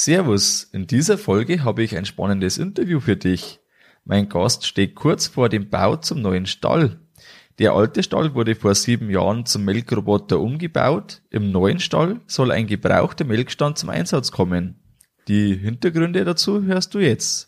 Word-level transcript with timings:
Servus, 0.00 0.62
in 0.62 0.86
dieser 0.86 1.18
Folge 1.18 1.64
habe 1.64 1.82
ich 1.82 1.96
ein 1.96 2.04
spannendes 2.04 2.56
Interview 2.56 3.00
für 3.00 3.16
dich. 3.16 3.58
Mein 4.04 4.28
Gast 4.28 4.64
steht 4.64 4.94
kurz 4.94 5.26
vor 5.26 5.48
dem 5.48 5.70
Bau 5.70 5.96
zum 5.96 6.22
neuen 6.22 6.46
Stall. 6.46 7.00
Der 7.58 7.72
alte 7.72 8.04
Stall 8.04 8.32
wurde 8.32 8.54
vor 8.54 8.76
sieben 8.76 9.10
Jahren 9.10 9.44
zum 9.44 9.64
Melkroboter 9.64 10.38
umgebaut. 10.38 11.22
Im 11.30 11.50
neuen 11.50 11.80
Stall 11.80 12.20
soll 12.28 12.52
ein 12.52 12.68
gebrauchter 12.68 13.24
Melkstand 13.24 13.76
zum 13.76 13.88
Einsatz 13.88 14.30
kommen. 14.30 14.80
Die 15.26 15.56
Hintergründe 15.56 16.24
dazu 16.24 16.62
hörst 16.62 16.94
du 16.94 17.00
jetzt. 17.00 17.47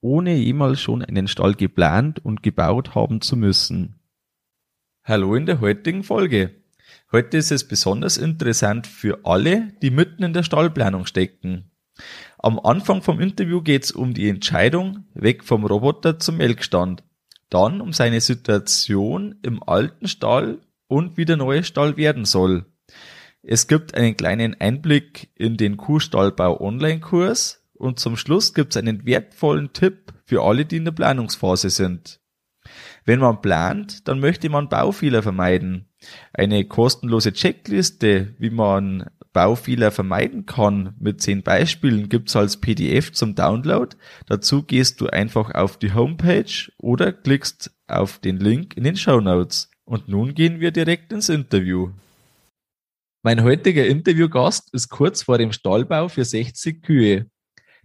ohne 0.00 0.34
jemals 0.34 0.80
schon 0.80 1.04
einen 1.04 1.28
Stall 1.28 1.54
geplant 1.54 2.24
und 2.24 2.42
gebaut 2.42 2.94
haben 2.94 3.20
zu 3.20 3.36
müssen. 3.36 4.00
Hallo 5.04 5.34
in 5.34 5.46
der 5.46 5.60
heutigen 5.60 6.02
Folge. 6.02 6.54
Heute 7.12 7.36
ist 7.38 7.50
es 7.50 7.66
besonders 7.66 8.16
interessant 8.16 8.86
für 8.86 9.24
alle, 9.24 9.72
die 9.82 9.90
mitten 9.90 10.22
in 10.22 10.32
der 10.32 10.42
Stallplanung 10.42 11.06
stecken. 11.06 11.70
Am 12.38 12.58
Anfang 12.58 13.02
vom 13.02 13.20
Interview 13.20 13.60
geht 13.60 13.84
es 13.84 13.92
um 13.92 14.14
die 14.14 14.28
Entscheidung 14.28 15.04
weg 15.14 15.44
vom 15.44 15.64
Roboter 15.64 16.18
zum 16.18 16.38
Melkstand, 16.38 17.02
dann 17.50 17.80
um 17.80 17.92
seine 17.92 18.20
Situation 18.20 19.36
im 19.42 19.62
alten 19.62 20.08
Stall 20.08 20.60
und 20.86 21.16
wie 21.16 21.24
der 21.24 21.36
neue 21.36 21.64
Stall 21.64 21.96
werden 21.96 22.24
soll. 22.24 22.66
Es 23.42 23.66
gibt 23.66 23.94
einen 23.94 24.16
kleinen 24.16 24.58
Einblick 24.60 25.30
in 25.34 25.56
den 25.56 25.76
Kuhstallbau 25.76 26.60
Online-Kurs, 26.60 27.59
und 27.80 27.98
zum 27.98 28.16
Schluss 28.16 28.54
gibt's 28.54 28.76
einen 28.76 29.06
wertvollen 29.06 29.72
Tipp 29.72 30.12
für 30.24 30.42
alle, 30.42 30.64
die 30.64 30.76
in 30.76 30.84
der 30.84 30.92
Planungsphase 30.92 31.70
sind. 31.70 32.20
Wenn 33.04 33.20
man 33.20 33.40
plant, 33.40 34.06
dann 34.06 34.20
möchte 34.20 34.48
man 34.50 34.68
Baufehler 34.68 35.22
vermeiden. 35.22 35.88
Eine 36.32 36.64
kostenlose 36.66 37.32
Checkliste, 37.32 38.34
wie 38.38 38.50
man 38.50 39.10
Baufehler 39.32 39.90
vermeiden 39.90 40.44
kann, 40.44 40.94
mit 40.98 41.22
zehn 41.22 41.42
Beispielen 41.42 42.08
gibt's 42.08 42.36
als 42.36 42.58
PDF 42.58 43.12
zum 43.12 43.34
Download. 43.34 43.96
Dazu 44.26 44.62
gehst 44.62 45.00
du 45.00 45.06
einfach 45.06 45.54
auf 45.54 45.78
die 45.78 45.94
Homepage 45.94 46.70
oder 46.78 47.12
klickst 47.12 47.70
auf 47.86 48.18
den 48.18 48.38
Link 48.38 48.76
in 48.76 48.84
den 48.84 48.96
Show 48.96 49.20
Notes. 49.20 49.70
Und 49.84 50.08
nun 50.08 50.34
gehen 50.34 50.60
wir 50.60 50.70
direkt 50.72 51.12
ins 51.12 51.28
Interview. 51.28 51.90
Mein 53.22 53.42
heutiger 53.42 53.86
Interviewgast 53.86 54.72
ist 54.72 54.88
kurz 54.88 55.22
vor 55.22 55.38
dem 55.38 55.52
Stallbau 55.52 56.08
für 56.08 56.24
60 56.24 56.82
Kühe. 56.82 57.26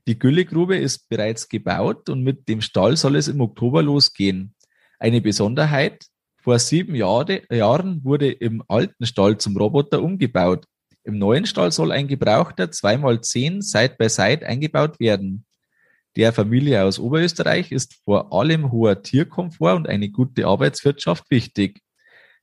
Die 0.07 0.19
Güllegrube 0.19 0.77
ist 0.77 1.09
bereits 1.09 1.49
gebaut 1.49 2.09
und 2.09 2.23
mit 2.23 2.47
dem 2.47 2.61
Stall 2.61 2.95
soll 2.95 3.15
es 3.15 3.27
im 3.27 3.41
Oktober 3.41 3.81
losgehen. 3.81 4.53
Eine 4.99 5.19
Besonderheit, 5.19 6.05
vor 6.37 6.59
sieben 6.59 6.93
Jahre, 6.93 7.41
Jahren 7.51 8.03
wurde 8.03 8.31
im 8.31 8.63
alten 8.67 9.07
Stall 9.07 9.39
zum 9.39 9.57
Roboter 9.57 10.03
umgebaut. 10.03 10.65
Im 11.03 11.17
neuen 11.17 11.47
Stall 11.47 11.71
soll 11.71 11.91
ein 11.91 12.07
gebrauchter 12.07 12.65
2x10 12.65 13.63
Side-by-Side 13.63 14.45
eingebaut 14.45 14.99
werden. 14.99 15.45
Der 16.15 16.33
Familie 16.33 16.83
aus 16.83 16.99
Oberösterreich 16.99 17.71
ist 17.71 17.95
vor 18.05 18.31
allem 18.31 18.71
hoher 18.71 19.01
Tierkomfort 19.01 19.75
und 19.75 19.89
eine 19.89 20.09
gute 20.09 20.45
Arbeitswirtschaft 20.45 21.31
wichtig. 21.31 21.81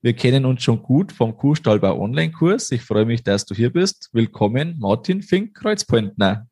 Wir 0.01 0.15
kennen 0.15 0.45
uns 0.47 0.65
schon 0.65 0.83
gut 0.83 1.13
vom 1.13 1.37
Kuhstallbau 1.37 1.97
Online-Kurs. 2.01 2.73
Ich 2.73 2.83
freue 2.83 3.07
mich, 3.07 3.23
dass 3.23 3.47
du 3.47 3.55
hier 3.55 3.73
bist. 3.73 4.11
Willkommen, 4.13 4.77
Martin 4.81 5.23
Fink-Kreuzpointner. 5.23 6.49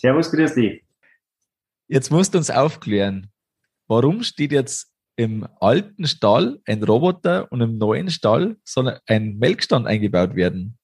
Servus, 0.00 0.30
grüß 0.30 0.54
dich. 0.54 0.82
Jetzt 1.86 2.10
musst 2.10 2.32
du 2.32 2.38
uns 2.38 2.50
aufklären, 2.50 3.30
warum 3.86 4.22
steht 4.22 4.50
jetzt 4.50 4.90
im 5.16 5.46
alten 5.60 6.06
Stall 6.06 6.58
ein 6.64 6.82
Roboter 6.82 7.52
und 7.52 7.60
im 7.60 7.76
neuen 7.76 8.08
Stall 8.08 8.56
soll 8.64 8.98
ein 9.06 9.36
Melkstand 9.36 9.86
eingebaut 9.86 10.34
werden? 10.34 10.78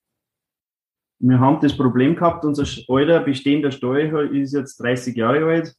Wir 1.18 1.40
haben 1.40 1.62
das 1.62 1.74
Problem 1.74 2.14
gehabt, 2.14 2.44
unser 2.44 2.66
alter 2.88 3.20
bestehender 3.20 3.70
Stall 3.70 4.36
ist 4.36 4.52
jetzt 4.52 4.76
30 4.82 5.16
Jahre 5.16 5.46
alt 5.46 5.74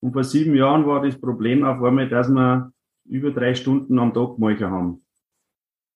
und 0.00 0.12
vor 0.12 0.24
sieben 0.24 0.56
Jahren 0.56 0.84
war 0.84 1.04
das 1.04 1.20
Problem 1.20 1.62
auf 1.62 1.80
einmal, 1.84 2.08
dass 2.08 2.28
wir 2.30 2.72
über 3.04 3.30
drei 3.30 3.54
Stunden 3.54 3.96
am 4.00 4.12
Tag 4.12 4.40
Molker 4.40 4.72
haben. 4.72 5.06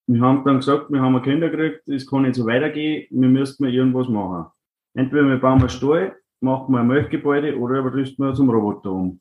Wir 0.07 0.21
haben 0.21 0.45
dann 0.45 0.59
gesagt, 0.59 0.93
wir 0.93 1.01
haben 1.01 1.21
Kinder 1.21 1.51
gekriegt, 1.51 1.89
es 1.89 2.07
kann 2.07 2.23
nicht 2.23 2.37
so 2.37 2.47
weitergehen, 2.47 3.09
wir 3.11 3.29
müssten 3.29 3.65
irgendwas 3.65 4.09
machen. 4.09 4.53
Entweder 4.95 5.29
wir 5.29 5.41
bauen 5.41 5.59
einen 5.59 5.69
Stall 5.69 6.17
macht 6.41 6.69
man 6.69 6.83
ein 6.83 6.87
Milchgebäude 6.89 7.59
oder 7.59 7.79
überrüsten 7.79 8.25
wir 8.25 8.35
zum 8.35 8.51
Roboter 8.51 8.93
um. 8.93 9.21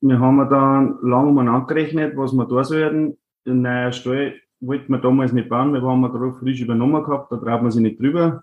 Wir 0.00 0.18
haben 0.18 0.48
dann 0.48 0.98
lange 1.02 1.30
umeinander 1.30 1.66
gerechnet, 1.66 2.16
was 2.16 2.32
wir 2.32 2.46
da 2.46 2.64
sollten. 2.64 3.18
Den 3.46 3.62
neuen 3.62 3.92
Stall 3.92 4.40
wollten 4.60 4.92
wir 4.92 4.98
damals 4.98 5.32
nicht 5.32 5.48
bauen, 5.48 5.72
weil 5.72 5.82
wir 5.82 5.88
haben 5.88 6.00
wir 6.00 6.10
gerade 6.10 6.34
frisch 6.34 6.60
übernommen 6.60 7.02
gehabt, 7.02 7.30
da 7.32 7.36
traut 7.36 7.62
man 7.62 7.70
sich 7.70 7.82
nicht 7.82 8.00
drüber. 8.00 8.42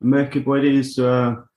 Ein 0.00 0.10
Milchgebäude 0.10 0.72
ist 0.72 0.98
eine 0.98 1.48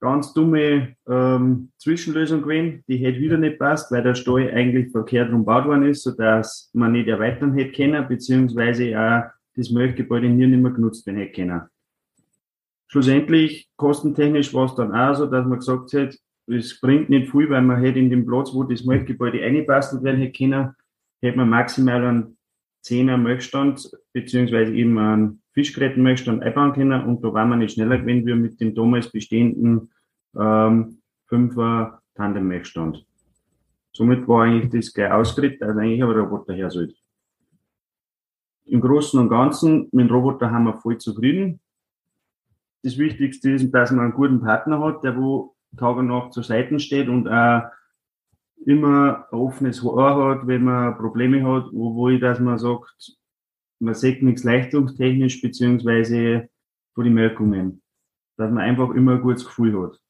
ganz 0.00 0.32
dumme 0.32 0.96
ähm, 1.06 1.70
Zwischenlösung 1.78 2.42
gewesen, 2.42 2.82
die 2.88 2.96
hätte 2.96 3.20
wieder 3.20 3.36
nicht 3.36 3.58
passt, 3.58 3.92
weil 3.92 4.02
der 4.02 4.14
Stall 4.14 4.50
eigentlich 4.50 4.90
verkehrt 4.90 5.30
umgebaut 5.30 5.66
worden 5.66 5.84
ist, 5.84 6.02
sodass 6.02 6.70
man 6.72 6.92
nicht 6.92 7.08
erweitern 7.08 7.54
hätte 7.54 7.72
können, 7.72 8.08
beziehungsweise 8.08 8.98
auch 8.98 9.30
das 9.56 9.70
Milchgebäude 9.70 10.28
nie 10.28 10.46
nicht 10.46 10.62
mehr 10.62 10.72
genutzt 10.72 11.06
werden 11.06 11.18
hätte 11.18 11.32
können. 11.32 11.62
Schlussendlich, 12.90 13.70
kostentechnisch 13.76 14.52
war 14.52 14.64
es 14.64 14.74
dann 14.74 14.92
auch 14.92 15.14
so, 15.14 15.26
dass 15.26 15.46
man 15.46 15.60
gesagt 15.60 15.92
hat, 15.92 16.18
es 16.48 16.80
bringt 16.80 17.08
nicht 17.08 17.30
viel, 17.30 17.48
weil 17.48 17.62
man 17.62 17.80
hätte 17.80 18.00
in 18.00 18.10
dem 18.10 18.26
Platz, 18.26 18.52
wo 18.52 18.64
das 18.64 18.84
Milchgebäude 18.84 19.40
eingebastelt 19.44 20.02
werden 20.02 20.20
hätte 20.20 20.36
können, 20.36 20.74
hätte 21.22 21.36
man 21.36 21.48
maximal 21.48 22.04
einen 22.04 22.36
10er 22.84 23.16
Milchstand, 23.16 23.88
beziehungsweise 24.12 24.74
eben 24.74 24.98
einen 24.98 25.40
Fischgrätenmilchstand 25.52 26.42
einbauen 26.42 26.72
können 26.72 27.04
und 27.04 27.22
da 27.22 27.32
waren 27.32 27.50
wir 27.50 27.56
nicht 27.56 27.74
schneller 27.74 27.98
gewesen, 27.98 28.26
wie 28.26 28.34
mit 28.34 28.60
dem 28.60 28.74
damals 28.74 29.08
bestehenden 29.08 29.92
ähm, 30.36 30.98
5er 31.28 31.98
Tandem-Milchstand. 32.16 33.06
Somit 33.92 34.26
war 34.26 34.46
eigentlich 34.46 34.68
das 34.72 34.92
gleich 34.92 35.12
ausgerichtet, 35.12 35.62
also 35.62 35.78
eigentlich 35.78 36.02
aber 36.02 36.16
Roboter 36.16 36.54
her 36.54 36.72
sollte. 36.72 36.96
Im 38.64 38.80
Großen 38.80 39.20
und 39.20 39.28
Ganzen 39.28 39.88
mit 39.92 40.08
dem 40.08 40.10
Roboter 40.10 40.50
haben 40.50 40.64
wir 40.64 40.74
voll 40.74 40.98
zufrieden 40.98 41.60
das 42.82 42.98
Wichtigste 42.98 43.50
ist, 43.52 43.70
dass 43.72 43.90
man 43.90 44.06
einen 44.06 44.14
guten 44.14 44.40
Partner 44.40 44.80
hat, 44.80 45.04
der 45.04 45.16
wo 45.16 45.54
Tag 45.76 45.96
und 45.96 46.08
Nacht 46.08 46.32
zur 46.32 46.42
Seite 46.42 46.78
steht 46.80 47.08
und 47.08 47.28
auch 47.28 47.62
immer 48.66 49.26
ein 49.30 49.38
offenes 49.38 49.82
Ohr 49.82 50.30
hat, 50.30 50.46
wenn 50.46 50.64
man 50.64 50.96
Probleme 50.96 51.42
hat, 51.44 51.66
wo, 51.72 51.94
wo 51.94 52.08
ich, 52.08 52.20
dass 52.20 52.40
man 52.40 52.58
sagt, 52.58 53.16
man 53.78 53.94
sieht 53.94 54.22
nichts 54.22 54.44
leistungstechnisch 54.44 55.40
beziehungsweise 55.40 56.48
vor 56.94 57.04
die 57.04 57.10
Merkungen. 57.10 57.80
Dass 58.36 58.50
man 58.50 58.64
einfach 58.64 58.90
immer 58.90 59.12
ein 59.12 59.22
gutes 59.22 59.44
Gefühl 59.44 59.80
hat. 59.82 60.00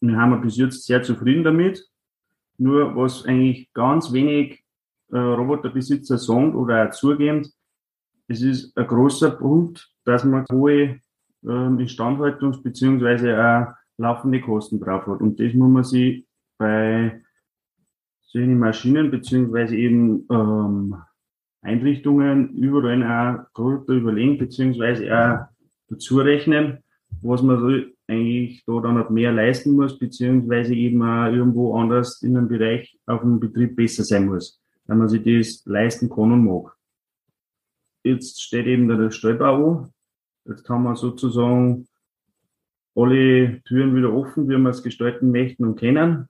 Wir 0.00 0.16
haben 0.16 0.40
bis 0.40 0.56
jetzt 0.56 0.84
sehr 0.84 1.02
zufrieden 1.02 1.44
damit. 1.44 1.86
Nur 2.56 2.94
was 2.96 3.24
eigentlich 3.24 3.72
ganz 3.72 4.12
wenig 4.12 4.64
äh, 5.10 5.18
Roboterbesitzer 5.18 6.18
sagen 6.18 6.54
oder 6.54 6.86
auch 6.86 6.90
zugeben, 6.90 7.50
es 8.28 8.40
ist 8.42 8.76
ein 8.76 8.86
großer 8.86 9.32
Punkt, 9.32 9.90
dass 10.04 10.24
man 10.24 10.46
hohe 10.50 11.00
ähm, 11.44 11.78
Instandhaltungs- 11.78 12.62
beziehungsweise 12.62 13.38
auch 13.38 13.74
laufende 13.98 14.40
Kosten 14.40 14.80
drauf 14.80 15.06
hat. 15.06 15.20
Und 15.20 15.38
das 15.38 15.54
muss 15.54 15.70
man 15.70 15.84
sich 15.84 16.26
bei 16.58 17.22
solchen 18.22 18.58
Maschinen 18.58 19.10
beziehungsweise 19.10 19.76
eben 19.76 20.26
ähm, 20.30 20.96
Einrichtungen 21.62 22.50
überall 22.54 23.02
auch 23.02 23.52
gut 23.54 23.88
überlegen 23.88 24.38
beziehungsweise 24.38 25.06
auch 25.16 25.46
dazu 25.88 26.18
rechnen, 26.18 26.78
was 27.22 27.42
man 27.42 27.58
so 27.58 27.94
eigentlich 28.06 28.64
da 28.66 28.80
dann 28.80 29.12
mehr 29.12 29.32
leisten 29.32 29.72
muss, 29.72 29.98
beziehungsweise 29.98 30.74
eben 30.74 31.02
auch 31.02 31.26
irgendwo 31.26 31.76
anders 31.76 32.20
in 32.22 32.36
einem 32.36 32.48
Bereich 32.48 32.98
auf 33.06 33.22
dem 33.22 33.40
Betrieb 33.40 33.76
besser 33.76 34.04
sein 34.04 34.26
muss, 34.26 34.60
wenn 34.86 34.98
man 34.98 35.08
sich 35.08 35.22
das 35.22 35.64
leisten 35.64 36.10
kann 36.10 36.32
und 36.32 36.44
mag. 36.44 36.76
Jetzt 38.02 38.42
steht 38.42 38.66
eben 38.66 38.88
da 38.88 38.96
der 38.96 39.10
Stallbau 39.10 39.70
an. 39.70 39.93
Jetzt 40.46 40.68
haben 40.68 40.82
wir 40.82 40.94
sozusagen 40.94 41.86
alle 42.94 43.62
Türen 43.62 43.96
wieder 43.96 44.12
offen, 44.12 44.48
wie 44.48 44.56
wir 44.58 44.70
es 44.70 44.82
gestalten 44.82 45.30
möchten 45.30 45.64
und 45.64 45.80
können. 45.80 46.28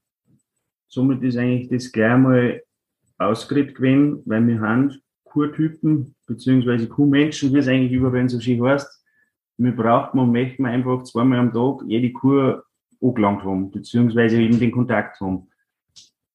Somit 0.87 1.23
ist 1.23 1.37
eigentlich 1.37 1.69
das 1.69 1.91
gleich 1.91 2.17
mal 2.17 2.63
ausgeredet 3.19 3.75
gewesen, 3.75 4.23
weil 4.25 4.47
wir 4.47 4.61
haben 4.61 4.95
Kurtypen, 5.25 6.15
beziehungsweise 6.27 6.89
Kuhmenschen, 6.89 7.53
wie 7.53 7.59
es 7.59 7.67
eigentlich 7.67 7.93
überall 7.93 8.29
so 8.29 8.39
schön 8.39 8.63
heißt. 8.63 9.05
Wir 9.57 9.75
braucht 9.75 10.15
man, 10.15 10.31
möchten 10.31 10.65
einfach 10.67 11.03
zweimal 11.03 11.41
am 11.41 11.53
Tag 11.53 11.83
jede 11.87 12.13
Kuh 12.13 12.61
angelangt 13.03 13.43
haben, 13.43 13.71
beziehungsweise 13.73 14.41
eben 14.41 14.61
den 14.61 14.71
Kontakt 14.71 15.21
haben. 15.21 15.49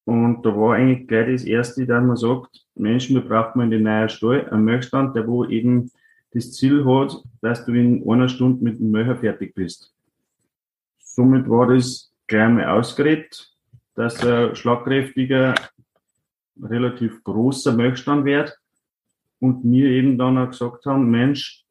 Und 0.04 0.46
da 0.46 0.56
war 0.56 0.76
eigentlich 0.76 1.08
gleich 1.08 1.32
das 1.32 1.44
Erste, 1.46 1.86
dass 1.86 2.04
man 2.04 2.18
sagt, 2.18 2.66
Mensch, 2.76 3.10
wir 3.10 3.22
brauchen 3.22 3.62
in 3.62 3.72
den 3.72 3.84
neuen 3.84 4.10
Stall 4.10 4.50
einen 4.50 4.66
Milchstand, 4.66 5.16
der 5.16 5.28
wo 5.28 5.46
eben 5.46 5.92
das 6.32 6.54
Ziel 6.54 6.86
hat, 6.86 7.24
dass 7.42 7.66
du 7.66 7.74
in 7.74 8.08
einer 8.10 8.30
Stunde 8.30 8.64
mit 8.64 8.80
dem 8.80 8.92
Milcher 8.92 9.18
fertig 9.18 9.56
bist. 9.56 9.94
Somit 11.00 11.50
war 11.50 11.68
das 11.68 12.12
gleich 12.28 12.50
mal 12.50 12.66
ausgeredet, 12.66 13.56
dass 13.96 14.24
ein 14.24 14.56
schlagkräftiger, 14.56 15.56
relativ 16.62 17.24
großer 17.24 17.74
Milchstand 17.74 18.26
wird. 18.26 18.58
Und 19.40 19.64
wir 19.64 19.90
eben 19.90 20.18
dann 20.18 20.38
auch 20.38 20.50
gesagt 20.50 20.86
haben, 20.86 21.10
Mensch, 21.10 21.64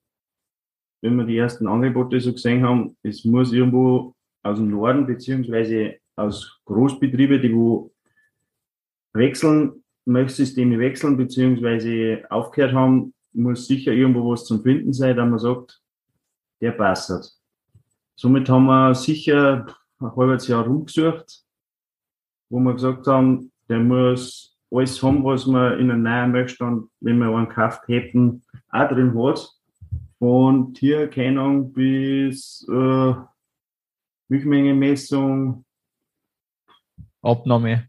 wenn 1.03 1.17
wir 1.17 1.25
die 1.25 1.37
ersten 1.37 1.67
Angebote 1.69 2.19
so 2.21 2.33
gesehen 2.33 2.65
haben, 2.65 2.97
es 3.03 3.25
muss 3.25 3.53
irgendwo 3.53 4.15
aus 4.43 4.57
dem 4.57 4.71
Norden 4.71 5.07
beziehungsweise 5.07 5.97
aus 6.17 6.61
Großbetriebe, 6.65 7.39
die 7.39 7.55
wo 7.55 7.93
wechseln, 9.13 9.85
Milchsysteme 10.07 10.79
wechseln 10.79 11.17
beziehungsweise 11.17 12.25
aufgehört 12.31 12.73
haben, 12.73 13.13
muss 13.39 13.67
sicher 13.67 13.93
irgendwo 13.93 14.31
was 14.31 14.45
zum 14.45 14.63
Finden 14.63 14.93
sein, 14.93 15.17
da 15.17 15.25
man 15.25 15.39
sagt, 15.39 15.81
der 16.61 16.73
passt. 16.73 17.41
Somit 18.17 18.49
haben 18.49 18.67
wir 18.67 18.95
sicher 18.95 19.67
ein 20.01 20.17
halbes 20.17 20.49
Jahr 20.49 20.67
rumgesucht, 20.67 21.45
wo 22.51 22.59
wir 22.59 22.75
gesagt 22.75 23.07
haben, 23.07 23.53
der 23.69 23.79
muss 23.79 24.57
alles 24.71 25.03
haben, 25.03 25.25
was 25.25 25.47
wir 25.47 25.79
in 25.79 25.91
einem 25.91 26.03
neuen 26.03 26.33
Milchstand, 26.33 26.91
wenn 27.01 27.19
wir 27.19 27.29
einen 27.29 27.49
gekauft 27.49 27.87
hätten, 27.87 28.45
auch 28.71 28.89
drin 28.89 29.15
hat. 29.23 29.49
Von 30.19 30.75
Tiererkennung 30.75 31.73
bis 31.73 32.67
äh, 32.69 33.15
Milchmengemessung. 34.29 35.65
Abnahme. 37.23 37.89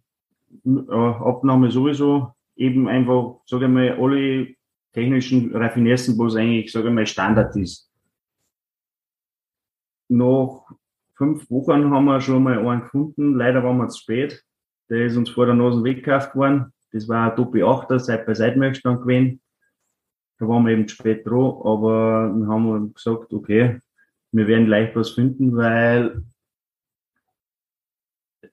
Äh, 0.64 0.94
Abnahme 0.94 1.72
sowieso. 1.72 2.34
Eben 2.56 2.88
einfach, 2.88 3.40
sage 3.46 3.66
ich 3.66 3.72
mal, 3.72 3.98
alle 4.00 4.56
technischen 4.94 5.56
Raffinessen, 5.56 6.18
wo 6.18 6.26
es 6.28 6.36
eigentlich, 6.36 6.72
sage 6.72 6.88
ich 6.88 6.94
mal, 6.94 7.06
Standard 7.06 7.56
ist. 7.56 7.92
Nach 10.08 10.64
fünf 11.16 11.50
Wochen 11.52 11.92
haben 11.92 12.06
wir 12.06 12.22
schon 12.22 12.44
mal 12.44 12.58
einen 12.58 12.82
gefunden. 12.82 13.36
Leider 13.36 13.64
waren 13.64 13.78
wir 13.78 13.90
zu 13.90 14.00
spät. 14.00 14.44
Der 14.90 15.06
ist 15.06 15.18
uns 15.18 15.30
vor 15.30 15.46
der 15.46 15.56
Nase 15.56 15.84
weggekauft 15.84 16.36
worden. 16.36 16.74
Das 16.92 17.08
war 17.08 17.30
ein 17.30 17.36
Topi 17.36 17.64
8er, 17.64 18.00
seit 18.00 18.26
bei 18.26 18.34
Seitmerkstand 18.34 19.02
gewesen. 19.02 19.42
Da 20.40 20.48
waren 20.48 20.66
wir 20.66 20.72
eben 20.74 20.88
zu 20.88 20.96
spät 20.96 21.28
dran, 21.28 21.54
aber 21.64 22.34
wir 22.34 22.48
haben 22.48 22.94
gesagt, 22.94 23.34
okay, 23.34 23.80
wir 24.32 24.48
werden 24.48 24.68
leicht 24.68 24.96
was 24.96 25.12
finden, 25.12 25.56
weil 25.56 26.24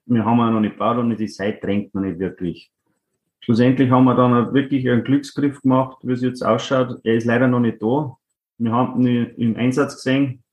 wir 0.05 0.25
haben 0.25 0.37
ja 0.37 0.51
noch 0.51 0.59
nicht 0.59 0.73
gebaut 0.73 0.97
und 0.97 1.17
die 1.17 1.27
Seite 1.27 1.65
drängt 1.65 1.95
noch 1.95 2.01
nicht 2.01 2.19
wirklich. 2.19 2.71
Schlussendlich 3.43 3.89
haben 3.89 4.05
wir 4.05 4.15
dann 4.15 4.53
wirklich 4.53 4.89
einen 4.89 5.03
Glücksgriff 5.03 5.61
gemacht, 5.61 5.97
wie 6.03 6.13
es 6.13 6.21
jetzt 6.21 6.43
ausschaut. 6.43 6.99
Er 7.03 7.15
ist 7.15 7.25
leider 7.25 7.47
noch 7.47 7.59
nicht 7.59 7.81
da. 7.81 8.17
Wir 8.57 8.71
haben 8.71 9.05
ihn 9.05 9.27
im 9.37 9.55
Einsatz 9.55 9.95
gesehen. 9.95 10.43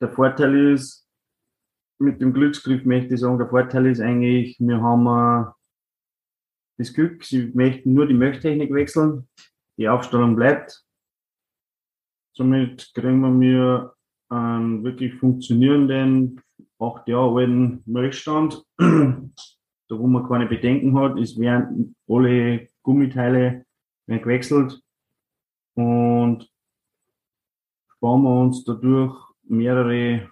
Der 0.00 0.10
Vorteil 0.10 0.72
ist, 0.72 1.06
mit 1.98 2.20
dem 2.20 2.32
Glücksgriff 2.32 2.84
möchte 2.84 3.14
ich 3.14 3.20
sagen, 3.20 3.38
der 3.38 3.48
Vorteil 3.48 3.86
ist 3.86 4.00
eigentlich, 4.00 4.56
wir 4.60 4.80
haben 4.80 5.52
das 6.78 6.92
Glück, 6.92 7.24
sie 7.24 7.50
möchten 7.54 7.94
nur 7.94 8.06
die 8.06 8.14
Möchtechnik 8.14 8.72
wechseln, 8.72 9.28
die 9.78 9.88
Aufstellung 9.88 10.36
bleibt. 10.36 10.84
Somit 12.34 12.92
kriegen 12.94 13.40
wir 13.40 13.94
einen 14.28 14.84
wirklich 14.84 15.14
funktionierenden, 15.14 16.40
acht 16.78 17.08
Jahre 17.08 17.40
alten 17.40 17.82
Milchstand 17.86 18.62
da 19.88 19.98
wo 19.98 20.06
man 20.06 20.26
keine 20.28 20.46
Bedenken 20.46 20.98
hat, 20.98 21.18
es 21.18 21.38
werden 21.38 21.94
alle 22.08 22.68
Gummiteile 22.82 23.64
werden 24.06 24.22
gewechselt 24.22 24.80
und 25.74 26.50
sparen 27.88 28.22
wir 28.22 28.40
uns 28.40 28.64
dadurch 28.64 29.16
mehrere, 29.44 30.30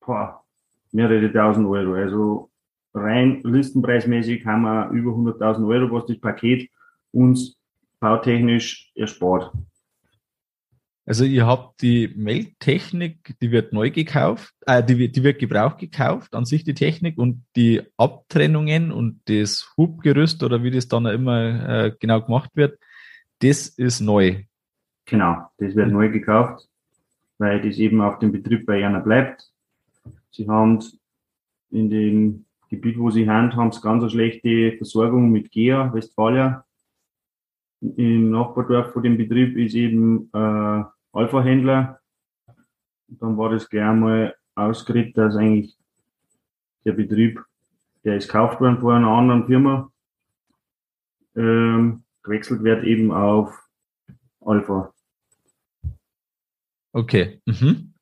boah, 0.00 0.44
mehrere 0.92 1.32
tausend 1.32 1.66
Euro. 1.66 1.94
Also 1.94 2.50
rein 2.94 3.42
listenpreismäßig 3.42 4.44
haben 4.46 4.62
wir 4.62 4.90
über 4.90 5.12
100.000 5.12 5.66
Euro, 5.68 5.92
was 5.92 6.06
das 6.06 6.18
Paket 6.18 6.70
uns 7.12 7.58
bautechnisch 8.00 8.92
erspart. 8.94 9.52
Also 11.04 11.24
ihr 11.24 11.46
habt 11.46 11.82
die 11.82 12.12
Melktechnik, 12.16 13.34
die 13.40 13.50
wird 13.50 13.72
neu 13.72 13.90
gekauft, 13.90 14.54
äh, 14.66 14.84
die, 14.84 15.10
die 15.10 15.24
wird 15.24 15.40
gebraucht 15.40 15.78
gekauft, 15.78 16.34
an 16.34 16.44
sich 16.44 16.62
die 16.62 16.74
Technik 16.74 17.18
und 17.18 17.44
die 17.56 17.82
Abtrennungen 17.96 18.92
und 18.92 19.20
das 19.24 19.72
Hubgerüst 19.76 20.44
oder 20.44 20.62
wie 20.62 20.70
das 20.70 20.86
dann 20.86 21.06
immer 21.06 21.68
äh, 21.68 21.92
genau 21.98 22.20
gemacht 22.20 22.50
wird, 22.54 22.78
das 23.40 23.66
ist 23.66 24.00
neu. 24.00 24.44
Genau, 25.06 25.48
das 25.58 25.74
wird 25.74 25.90
neu 25.90 26.08
gekauft, 26.08 26.68
weil 27.38 27.60
das 27.60 27.78
eben 27.78 28.00
auf 28.00 28.20
dem 28.20 28.30
Betrieb 28.30 28.64
bei 28.64 28.86
einer 28.86 29.00
bleibt. 29.00 29.50
Sie 30.30 30.48
haben 30.48 30.78
in 31.70 31.90
dem 31.90 32.44
Gebiet, 32.70 32.96
wo 32.96 33.10
sie 33.10 33.28
haben, 33.28 33.54
haben 33.56 33.72
sie 33.72 33.80
ganz 33.80 34.02
eine 34.02 34.10
schlechte 34.10 34.76
Versorgung 34.76 35.32
mit 35.32 35.50
GEA, 35.50 35.92
Westfalia 35.92 36.64
im 37.96 38.30
Nachbardorf 38.30 38.92
von 38.92 39.02
dem 39.02 39.16
Betrieb 39.16 39.56
ist 39.56 39.74
eben 39.74 40.30
äh, 40.32 40.84
Alpha-Händler. 41.12 42.00
Dann 43.08 43.36
war 43.36 43.50
das 43.50 43.68
gleich 43.68 43.84
einmal 43.84 44.36
ausgeredet, 44.54 45.16
dass 45.16 45.36
eigentlich 45.36 45.76
der 46.84 46.92
Betrieb, 46.92 47.42
der 48.04 48.16
ist 48.16 48.28
gekauft 48.28 48.60
worden 48.60 48.80
von 48.80 48.94
einer 48.94 49.08
anderen 49.08 49.46
Firma, 49.46 49.90
ähm, 51.36 52.04
gewechselt 52.22 52.62
wird 52.62 52.84
eben 52.84 53.10
auf 53.10 53.68
Alpha. 54.40 54.92
Okay. 56.92 57.40
Mhm. 57.46 57.94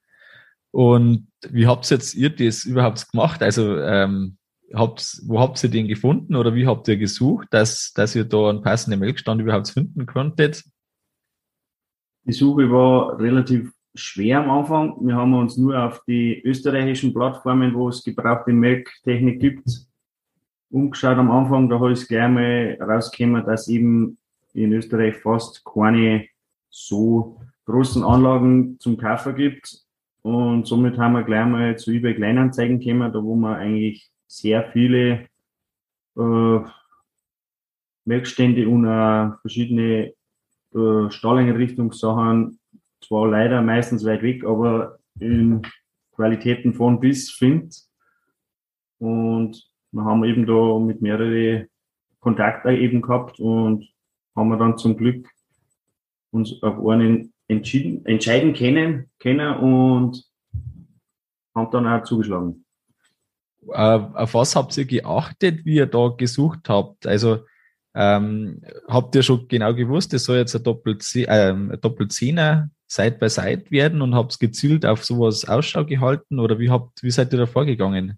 Und 0.73 1.29
wie 1.49 1.67
habt 1.67 1.91
ihr 1.91 1.97
jetzt 1.97 2.15
ihr 2.15 2.31
das 2.31 2.65
überhaupt 2.65 3.11
gemacht? 3.11 3.43
Also 3.43 3.79
ähm, 3.79 4.37
habt, 4.75 5.21
wo 5.27 5.41
habt 5.41 5.63
ihr 5.63 5.71
den 5.71 5.89
gefunden 5.89 6.37
oder 6.37 6.55
wie 6.55 6.67
habt 6.67 6.89
ihr 6.89 6.97
gesucht, 6.97 7.49
dass, 7.51 7.93
dass 7.95 8.15
ihr 8.15 8.25
da 8.25 8.51
einen 8.51 8.63
passenden 8.63 9.01
Melkstand 9.01 9.41
überhaupt 9.41 9.69
finden 9.69 10.07
konntet? 10.07 10.65
Die 12.25 12.33
Suche 12.33 12.71
war 12.71 13.19
relativ 13.19 13.73
schwer 13.95 14.41
am 14.41 14.51
Anfang. 14.51 14.97
Wir 15.01 15.17
haben 15.17 15.35
uns 15.35 15.57
nur 15.57 15.83
auf 15.83 16.03
die 16.07 16.41
österreichischen 16.43 17.13
Plattformen, 17.13 17.75
wo 17.75 17.89
es 17.89 18.05
gebrauchte 18.05 18.53
Melktechnik 18.53 19.41
gibt, 19.41 19.87
umgeschaut 20.71 21.19
am 21.19 21.31
Anfang. 21.31 21.69
Da 21.69 21.91
ist 21.91 22.09
gleich 22.09 22.31
mal 22.31 22.79
rausgekommen, 22.81 23.45
dass 23.45 23.69
eben 23.69 24.19
in 24.55 24.73
Österreich 24.73 25.17
fast 25.17 25.65
keine 25.65 26.27
so 26.69 27.41
großen 27.65 28.05
Anlagen 28.05 28.79
zum 28.79 28.97
Kaufen 28.97 29.35
gibt. 29.35 29.85
Und 30.23 30.67
somit 30.67 30.99
haben 30.99 31.15
wir 31.15 31.23
gleich 31.23 31.47
mal 31.47 31.79
zu 31.79 31.93
eBay 31.93 32.15
Kleinanzeigen 32.15 32.79
gekommen, 32.79 33.13
da 33.13 33.23
wo 33.23 33.35
wir 33.35 33.57
eigentlich 33.57 34.11
sehr 34.31 34.71
viele 34.71 35.27
äh, 36.17 36.59
Melkstände 38.05 38.69
und 38.69 38.87
auch 38.87 39.41
verschiedene 39.41 40.13
äh, 40.73 41.11
Stalleinrichtungssachen, 41.11 42.61
zwar 43.05 43.29
leider 43.29 43.61
meistens 43.61 44.05
weit 44.05 44.23
weg, 44.23 44.45
aber 44.45 45.01
in 45.19 45.63
Qualitäten 46.15 46.75
von 46.75 47.01
bis 47.01 47.31
findet. 47.31 47.77
Und 48.99 49.69
wir 49.91 50.05
haben 50.05 50.23
eben 50.25 50.47
da 50.47 50.79
mit 50.79 51.03
mehreren 51.03 51.67
Kontakten 52.21 52.77
eben 52.77 53.03
gehabt 53.03 53.41
und 53.41 53.89
haben 54.37 54.49
wir 54.49 54.59
dann 54.59 54.79
zum 54.79 54.97
Glück 54.97 55.29
uns 56.31 56.63
auf 56.63 56.87
einen 56.87 57.33
entschieden, 57.49 58.07
entscheiden 58.07 58.55
können, 58.55 59.11
können 59.19 59.57
und 59.57 60.25
haben 61.53 61.71
dann 61.73 61.89
auch 61.89 62.05
zugeschlagen. 62.05 62.65
Äh, 63.69 63.73
auf 63.73 64.35
was 64.35 64.57
habt 64.57 64.77
ihr 64.79 64.87
geachtet, 64.87 65.65
wie 65.65 65.77
ihr 65.77 65.87
da 65.87 66.09
gesucht 66.17 66.69
habt? 66.69 67.07
Also 67.07 67.41
ähm, 67.95 68.63
habt 68.89 69.15
ihr 69.15 69.23
schon 69.23 69.49
genau 69.49 69.75
gewusst, 69.75 70.15
es 70.15 70.25
soll 70.25 70.39
jetzt 70.39 70.55
ein 70.55 70.63
Doppelzehner, 70.63 71.73
äh, 71.73 71.79
Doppelzehner 71.79 72.71
Side 72.87 73.19
by 73.19 73.29
Side 73.29 73.71
werden 73.71 74.03
und 74.03 74.15
habt 74.15 74.39
gezielt 74.39 74.87
auf 74.87 75.05
sowas 75.05 75.49
Ausschau 75.49 75.85
gehalten 75.85 76.39
oder 76.39 76.59
wie 76.59 76.71
habt, 76.71 77.03
wie 77.03 77.11
seid 77.11 77.33
ihr 77.33 77.41
da 77.41 77.47
vorgegangen? 77.47 78.17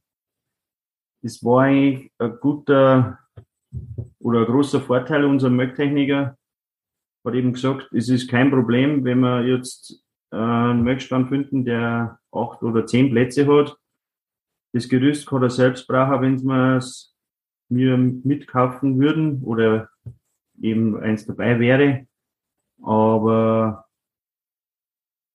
Das 1.23 1.43
war 1.43 1.65
eigentlich 1.65 2.11
ein 2.19 2.37
guter 2.41 3.19
oder 4.19 4.41
ein 4.41 4.47
großer 4.47 4.81
Vorteil 4.81 5.25
unserer 5.25 5.51
Mögtechniker. 5.51 6.37
Hat 7.25 7.35
eben 7.35 7.53
gesagt, 7.53 7.89
es 7.93 8.09
ist 8.09 8.29
kein 8.29 8.51
Problem, 8.51 9.05
wenn 9.05 9.21
wir 9.21 9.47
jetzt 9.47 10.03
einen 10.31 10.83
Mögstand 10.83 11.29
finden, 11.29 11.65
der 11.65 12.19
acht 12.33 12.63
oder 12.63 12.87
zehn 12.87 13.11
Plätze 13.11 13.47
hat 13.47 13.77
das 14.73 14.89
Gerüst 14.89 15.27
kann 15.27 15.43
er 15.43 15.51
selbst 15.51 15.87
brauchen, 15.87 16.23
wenn 16.23 16.43
wir 16.43 16.77
es 16.77 17.15
mir 17.69 17.97
mitkaufen 17.97 18.99
würden 18.99 19.43
oder 19.43 19.89
eben 20.61 20.99
eins 20.99 21.27
dabei 21.27 21.59
wäre. 21.59 22.07
Aber 22.83 23.87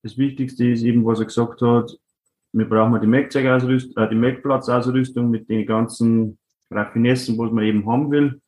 das 0.02 0.16
Wichtigste 0.18 0.68
ist 0.68 0.82
eben, 0.82 1.04
was 1.04 1.20
er 1.20 1.26
gesagt 1.26 1.60
hat, 1.62 1.98
wir 2.52 2.68
brauchen 2.68 3.00
die 3.00 3.06
Melkzeugausrüstung, 3.06 4.02
äh, 4.02 4.08
die 4.08 4.14
Melkplatzausrüstung 4.14 5.30
mit 5.30 5.48
den 5.48 5.66
ganzen 5.66 6.38
Raffinessen, 6.70 7.36
was 7.38 7.52
man 7.52 7.64
eben 7.64 7.86
haben 7.86 8.10
will. 8.10 8.40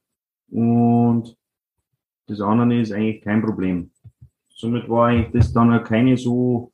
Und 0.51 1.37
das 2.27 2.41
andere 2.41 2.81
ist 2.81 2.93
eigentlich 2.93 3.23
kein 3.23 3.43
Problem. 3.43 3.91
Somit 4.49 4.89
war 4.89 5.09
eigentlich 5.09 5.33
das 5.33 5.53
dann 5.53 5.85
keine 5.85 6.17
so 6.17 6.73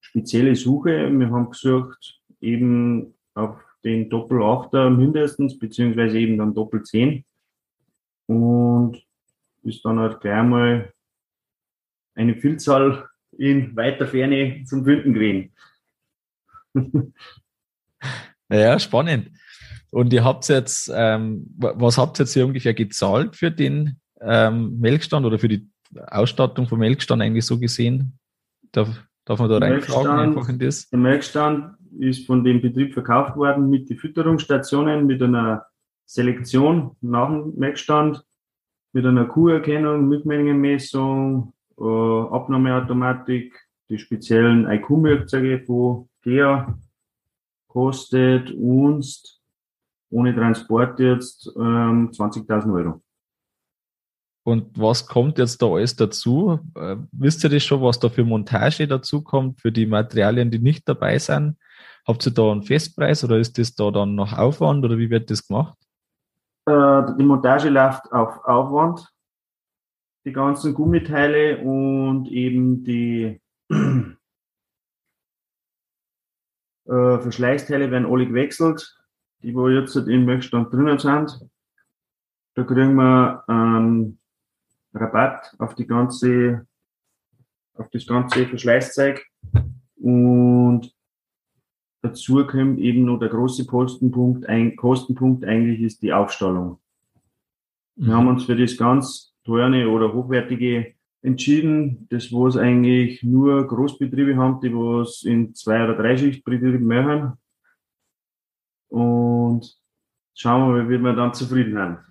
spezielle 0.00 0.54
Suche. 0.54 1.10
Wir 1.10 1.30
haben 1.30 1.50
gesucht 1.50 2.19
eben 2.40 3.14
auf 3.34 3.56
den 3.84 4.10
Doppel-8er 4.10 4.90
mindestens, 4.90 5.58
beziehungsweise 5.58 6.18
eben 6.18 6.38
dann 6.38 6.54
Doppel-10. 6.54 7.24
Und 8.26 9.02
ist 9.62 9.84
dann 9.84 9.98
halt 9.98 10.20
gleich 10.20 10.44
mal 10.44 10.92
eine 12.14 12.36
Vielzahl 12.36 13.08
in 13.36 13.74
weiter 13.76 14.06
Ferne 14.06 14.62
zum 14.64 14.84
Finden 14.84 15.14
gewesen. 15.14 15.52
ja, 18.50 18.78
spannend. 18.78 19.30
Und 19.90 20.12
ihr 20.12 20.24
habt 20.24 20.48
jetzt, 20.48 20.90
ähm, 20.94 21.46
was 21.56 21.98
habt 21.98 22.20
ihr 22.20 22.24
jetzt 22.24 22.34
hier 22.34 22.46
ungefähr 22.46 22.74
gezahlt 22.74 23.36
für 23.36 23.50
den 23.50 23.96
ähm, 24.20 24.78
Melkstand 24.78 25.26
oder 25.26 25.38
für 25.38 25.48
die 25.48 25.68
Ausstattung 26.06 26.68
vom 26.68 26.78
Melkstand 26.78 27.22
eigentlich 27.22 27.44
so 27.44 27.58
gesehen? 27.58 28.18
Darf, 28.72 28.88
darf 29.24 29.40
man 29.40 29.50
da 29.50 29.58
reinfragen 29.58 30.12
einfach 30.12 30.48
in 30.48 30.58
das? 30.60 30.88
Der 30.90 30.98
Melkstand 30.98 31.74
ist 31.98 32.26
von 32.26 32.44
dem 32.44 32.60
Betrieb 32.60 32.94
verkauft 32.94 33.36
worden 33.36 33.70
mit 33.70 33.90
den 33.90 33.98
Fütterungsstationen, 33.98 35.06
mit 35.06 35.22
einer 35.22 35.66
Selektion 36.06 36.96
nach 37.00 37.28
dem 37.28 37.54
Melkstand, 37.56 38.24
mit 38.92 39.06
einer 39.06 39.26
Kuherkennung, 39.26 40.08
Milchmengenmessung, 40.08 41.52
äh, 41.78 41.82
Abnahmeautomatik, 41.82 43.54
die 43.88 43.98
speziellen 43.98 44.68
IQ-Werkzeuge 44.68 45.60
von 45.60 46.08
GEA 46.22 46.78
kostet 47.66 48.50
uns 48.52 49.40
ohne 50.10 50.34
Transport 50.34 50.98
jetzt 50.98 51.52
ähm, 51.56 52.10
20.000 52.10 52.74
Euro. 52.74 53.02
Und 54.42 54.78
was 54.78 55.06
kommt 55.06 55.38
jetzt 55.38 55.60
da 55.60 55.66
alles 55.66 55.96
dazu? 55.96 56.60
Äh, 56.74 56.96
wisst 57.12 57.44
ihr 57.44 57.50
das 57.50 57.62
schon, 57.62 57.82
was 57.82 57.98
da 57.98 58.08
für 58.08 58.24
Montage 58.24 58.88
dazu 58.88 59.22
kommt, 59.22 59.60
für 59.60 59.70
die 59.70 59.86
Materialien, 59.86 60.50
die 60.50 60.58
nicht 60.58 60.88
dabei 60.88 61.18
sind? 61.18 61.56
Habt 62.06 62.26
ihr 62.26 62.32
da 62.32 62.50
einen 62.50 62.62
Festpreis 62.62 63.22
oder 63.22 63.38
ist 63.38 63.58
das 63.58 63.74
da 63.74 63.90
dann 63.90 64.14
noch 64.14 64.32
Aufwand 64.32 64.84
oder 64.84 64.96
wie 64.96 65.10
wird 65.10 65.30
das 65.30 65.46
gemacht? 65.46 65.76
Äh, 66.66 67.02
die 67.18 67.24
Montage 67.24 67.68
läuft 67.68 68.10
auf 68.12 68.44
Aufwand. 68.44 69.06
Die 70.24 70.32
ganzen 70.32 70.74
Gummiteile 70.74 71.58
und 71.58 72.28
eben 72.28 72.84
die 72.84 73.40
äh, 73.70 74.14
Verschleißteile 76.86 77.90
werden 77.90 78.06
alle 78.06 78.26
gewechselt, 78.26 78.98
die 79.42 79.54
wo 79.54 79.68
jetzt 79.68 79.96
im 79.96 80.24
Möchtstand 80.26 80.72
drinnen 80.72 80.98
sind. 80.98 81.40
Da 82.54 82.64
kriegen 82.64 82.94
wir 82.96 83.44
einen 83.46 84.19
Rabatt 84.94 85.54
auf 85.58 85.74
die 85.74 85.86
ganze, 85.86 86.66
auf 87.74 87.88
das 87.90 88.06
ganze 88.06 88.46
Verschleißzeug. 88.46 89.24
Und 89.96 90.92
dazu 92.02 92.46
kommt 92.46 92.78
eben 92.80 93.04
noch 93.04 93.18
der 93.18 93.28
große 93.28 93.66
Kostenpunkt, 93.66 94.46
ein 94.46 94.76
Kostenpunkt 94.76 95.44
eigentlich 95.44 95.80
ist 95.82 96.02
die 96.02 96.12
Aufstallung. 96.12 96.80
Wir 97.96 98.14
haben 98.14 98.28
uns 98.28 98.44
für 98.44 98.56
das 98.56 98.76
ganz 98.76 99.34
teure 99.44 99.88
oder 99.88 100.12
hochwertige 100.12 100.94
entschieden, 101.22 102.06
das 102.08 102.32
was 102.32 102.56
eigentlich 102.56 103.22
nur 103.22 103.66
Großbetriebe 103.66 104.36
haben, 104.36 104.60
die 104.60 104.72
was 104.72 105.22
in 105.22 105.54
zwei 105.54 105.84
oder 105.84 105.94
drei 105.94 106.16
Schichtbetrieben 106.16 106.86
machen. 106.86 107.32
Und 108.88 109.78
schauen 110.34 110.74
wir 110.74 110.82
mal, 110.82 110.88
wie 110.88 110.98
wir 110.98 111.12
dann 111.12 111.34
zufrieden 111.34 111.74
sind. 111.74 112.09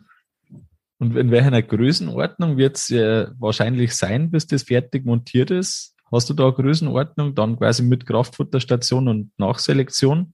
Und 1.00 1.16
in 1.16 1.32
welcher 1.32 1.62
Größenordnung 1.62 2.58
wird 2.58 2.76
es 2.76 2.92
äh, 2.92 3.28
wahrscheinlich 3.40 3.96
sein, 3.96 4.32
bis 4.32 4.48
das 4.48 4.64
fertig 4.64 5.06
montiert 5.06 5.50
ist? 5.50 5.96
Hast 6.12 6.30
du 6.30 6.34
da 6.34 6.46
eine 6.46 6.54
Größenordnung, 6.54 7.36
dann 7.36 7.58
quasi 7.58 7.84
mit 7.84 8.06
Kraftfutterstation 8.06 9.08
und 9.08 9.32
Nachselektion? 9.38 10.34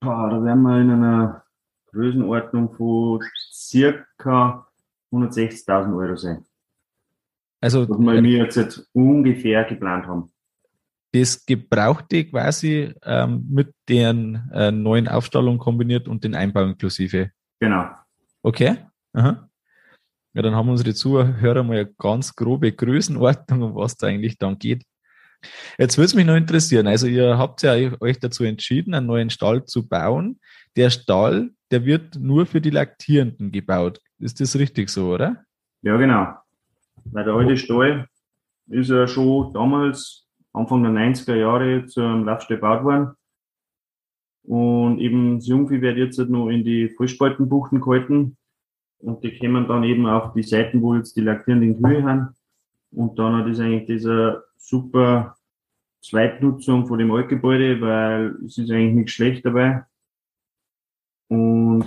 Ah, 0.00 0.28
da 0.30 0.42
wären 0.44 0.62
wir 0.62 0.80
in 0.80 0.90
einer 0.90 1.42
Größenordnung 1.90 2.74
von 2.74 3.20
circa 3.52 4.66
160.000 5.12 5.96
Euro 5.96 6.16
sein. 6.16 6.44
Also, 7.60 7.88
was 7.88 7.98
wir 7.98 8.22
mir 8.22 8.44
jetzt, 8.44 8.56
jetzt 8.56 8.88
ungefähr 8.92 9.64
geplant 9.64 10.06
haben. 10.06 10.30
Das 11.12 11.44
Gebrauchte 11.46 12.26
quasi 12.26 12.94
ähm, 13.02 13.46
mit 13.50 13.72
den 13.88 14.48
äh, 14.52 14.70
neuen 14.70 15.08
Aufstallungen 15.08 15.58
kombiniert 15.58 16.06
und 16.06 16.22
den 16.22 16.34
Einbau 16.34 16.64
inklusive. 16.64 17.30
Genau. 17.58 17.88
Okay. 18.42 18.76
Aha. 19.14 19.45
Ja, 20.36 20.42
dann 20.42 20.54
haben 20.54 20.68
unsere 20.68 20.92
Zuhörer 20.92 21.62
mal 21.62 21.78
eine 21.78 21.94
ganz 21.98 22.36
grobe 22.36 22.70
Größenordnung, 22.70 23.62
um 23.62 23.74
was 23.74 23.96
da 23.96 24.08
eigentlich 24.08 24.36
dann 24.36 24.58
geht. 24.58 24.84
Jetzt 25.78 25.96
würde 25.96 26.06
es 26.06 26.14
mich 26.14 26.26
noch 26.26 26.36
interessieren. 26.36 26.86
Also 26.86 27.06
ihr 27.06 27.38
habt 27.38 27.62
ja 27.62 27.72
euch 28.00 28.20
dazu 28.20 28.44
entschieden, 28.44 28.92
einen 28.92 29.06
neuen 29.06 29.30
Stall 29.30 29.64
zu 29.64 29.88
bauen. 29.88 30.38
Der 30.76 30.90
Stall, 30.90 31.52
der 31.70 31.86
wird 31.86 32.16
nur 32.16 32.44
für 32.44 32.60
die 32.60 32.68
Laktierenden 32.68 33.50
gebaut. 33.50 33.98
Ist 34.18 34.38
das 34.38 34.58
richtig 34.58 34.90
so, 34.90 35.14
oder? 35.14 35.42
Ja, 35.80 35.96
genau. 35.96 36.34
Weil 37.06 37.24
der 37.24 37.32
alte 37.32 37.56
Stall 37.56 38.06
ist 38.68 38.90
ja 38.90 39.08
schon 39.08 39.54
damals, 39.54 40.26
Anfang 40.52 40.82
der 40.82 40.92
90er 40.92 41.34
Jahre, 41.36 41.86
zum 41.86 42.26
Laufstall 42.26 42.58
gebaut 42.58 42.84
worden. 42.84 43.12
Und 44.42 44.98
eben 44.98 45.38
das 45.38 45.46
Jungvieh 45.46 45.80
wird 45.80 45.96
jetzt 45.96 46.18
halt 46.18 46.28
noch 46.28 46.50
in 46.50 46.62
die 46.62 46.90
Vollspaltenbuchten 46.90 47.80
gehalten. 47.80 48.36
Und 48.98 49.22
die 49.22 49.38
kommen 49.38 49.68
dann 49.68 49.84
eben 49.84 50.06
auf 50.06 50.32
die 50.32 50.42
Seiten, 50.42 50.82
wo 50.82 50.94
jetzt 50.94 51.16
die 51.16 51.20
laktierenden 51.20 51.82
Kühe 51.82 52.02
haben. 52.02 52.34
Und 52.92 53.18
dann 53.18 53.36
hat 53.36 53.46
es 53.46 53.60
eigentlich 53.60 53.86
diese 53.86 54.44
super 54.56 55.36
Zweitnutzung 56.02 56.86
von 56.86 56.98
dem 56.98 57.10
Altgebäude, 57.10 57.80
weil 57.80 58.36
es 58.44 58.58
ist 58.58 58.70
eigentlich 58.70 58.94
nichts 58.94 59.12
schlecht 59.12 59.44
dabei. 59.44 59.84
Und 61.28 61.84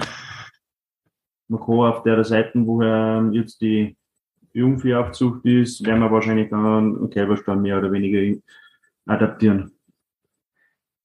man 1.47 1.59
kann 1.59 1.79
auf 1.79 2.03
der 2.03 2.23
Seite, 2.23 2.65
wo 2.65 2.81
jetzt 3.31 3.61
die 3.61 3.97
Jungviehaufzucht 4.53 5.45
ist, 5.45 5.85
werden 5.85 6.01
wir 6.01 6.11
wahrscheinlich 6.11 6.49
dann 6.49 6.65
einen 6.65 7.09
Kälberstall 7.09 7.57
mehr 7.57 7.77
oder 7.77 7.91
weniger 7.91 8.39
adaptieren. 9.05 9.78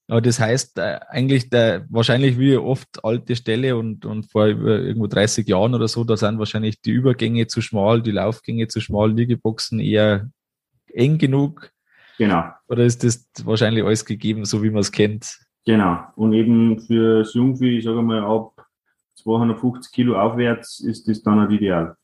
Aber 0.07 0.21
das 0.21 0.39
heißt 0.39 0.79
äh, 0.79 1.01
eigentlich 1.09 1.49
der, 1.49 1.87
wahrscheinlich 1.89 2.39
wie 2.39 2.57
oft 2.57 3.05
alte 3.05 3.37
Ställe 3.37 3.77
und, 3.77 4.05
und 4.05 4.31
vor 4.31 4.47
irgendwo 4.47 5.07
30 5.07 5.49
Jahren 5.49 5.75
oder 5.75 5.89
so, 5.89 6.05
da 6.05 6.17
sind 6.17 6.39
wahrscheinlich 6.39 6.81
die 6.83 6.91
Übergänge 6.91 7.47
zu 7.47 7.63
schmal, 7.63 8.03
die 8.03 8.11
Laufgänge 8.11 8.69
zu 8.69 8.81
schmal, 8.81 9.13
Liegeboxen 9.13 9.81
eher 9.81 10.29
eng 10.93 11.17
genug. 11.17 11.71
Genau. 12.19 12.45
Oder 12.69 12.85
ist 12.85 13.03
das 13.03 13.27
wahrscheinlich 13.45 13.83
alles 13.83 14.05
gegeben, 14.05 14.45
so 14.45 14.63
wie 14.63 14.71
man 14.71 14.81
es 14.81 14.93
kennt? 14.93 15.39
Genau. 15.65 16.05
Und 16.17 16.35
eben 16.35 16.81
für 16.81 17.21
das 17.21 17.35
Jungvieh, 17.35 17.79
ich 17.79 17.85
sage 17.85 18.03
mal, 18.03 18.23
ab 18.23 18.67
250 19.17 19.91
Kilo 19.93 20.21
aufwärts 20.21 20.81
ist 20.81 21.09
das 21.09 21.23
dann 21.23 21.45
auch 21.45 21.51
ideal. 21.51 21.97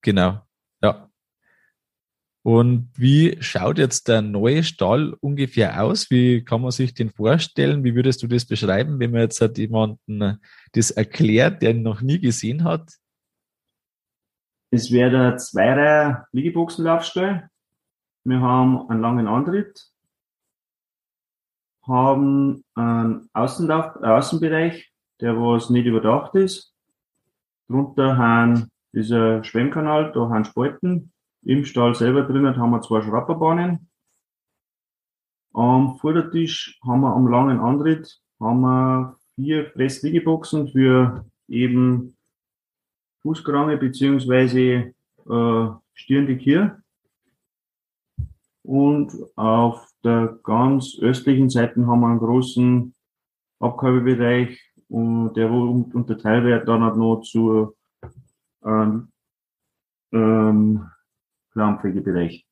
Genau. 0.00 0.40
Ja. 0.80 1.08
Und 2.44 2.90
wie 2.94 3.38
schaut 3.40 3.78
jetzt 3.78 4.06
der 4.06 4.20
neue 4.20 4.62
Stall 4.64 5.16
ungefähr 5.20 5.82
aus? 5.82 6.10
Wie 6.10 6.44
kann 6.44 6.60
man 6.60 6.72
sich 6.72 6.92
den 6.92 7.08
vorstellen? 7.08 7.84
Wie 7.84 7.94
würdest 7.94 8.22
du 8.22 8.26
das 8.26 8.44
beschreiben, 8.44 9.00
wenn 9.00 9.12
man 9.12 9.22
jetzt 9.22 9.40
halt 9.40 9.56
jemanden 9.56 10.38
das 10.72 10.90
erklärt, 10.90 11.62
der 11.62 11.70
ihn 11.70 11.82
noch 11.82 12.02
nie 12.02 12.20
gesehen 12.20 12.62
hat? 12.64 12.92
Es 14.70 14.92
wäre 14.92 15.10
der 15.10 15.36
Zweier 15.38 16.26
Liegeboxenlaufstall. 16.32 17.48
Wir 18.24 18.40
haben 18.42 18.90
einen 18.90 19.00
langen 19.00 19.26
Antritt, 19.26 19.82
haben 21.86 22.62
einen 22.74 23.30
Außenlauf, 23.32 23.96
äh, 24.02 24.06
Außenbereich, 24.06 24.92
der 25.22 25.34
was 25.36 25.70
nicht 25.70 25.86
überdacht 25.86 26.34
ist. 26.34 26.74
Drunter 27.68 28.18
haben 28.18 28.68
dieser 28.92 29.42
Schwemmkanal, 29.44 30.12
da 30.12 30.28
haben 30.28 30.44
Spalten, 30.44 31.13
im 31.44 31.64
Stall 31.64 31.94
selber 31.94 32.22
drinnen 32.22 32.56
haben 32.56 32.70
wir 32.70 32.82
zwei 32.82 33.02
Schrapperbahnen. 33.02 33.88
Am 35.52 35.96
Vordertisch 35.98 36.80
haben 36.84 37.02
wir 37.02 37.14
am 37.14 37.28
langen 37.28 37.60
Antritt 37.60 38.20
haben 38.40 38.60
wir 38.60 39.16
vier 39.36 39.70
Fressliegeboxen 39.70 40.68
für 40.68 41.24
eben 41.48 42.16
Fußkrange 43.22 43.76
beziehungsweise 43.76 44.94
äh, 45.28 45.66
stirnde 45.94 46.36
Kier. 46.36 46.82
Und 48.62 49.12
auf 49.36 49.86
der 50.02 50.38
ganz 50.42 50.98
östlichen 51.00 51.50
Seite 51.50 51.86
haben 51.86 52.00
wir 52.00 52.08
einen 52.08 52.18
großen 52.18 52.94
Abgabebereich, 53.60 54.58
der 54.88 55.50
unterteilt 55.50 56.44
wird 56.44 56.68
dann 56.68 56.80
noch 56.98 57.20
zu 57.22 57.74
ähm, 58.64 59.12
ähm, 60.12 60.90
Laumpflegebereich. 61.54 62.44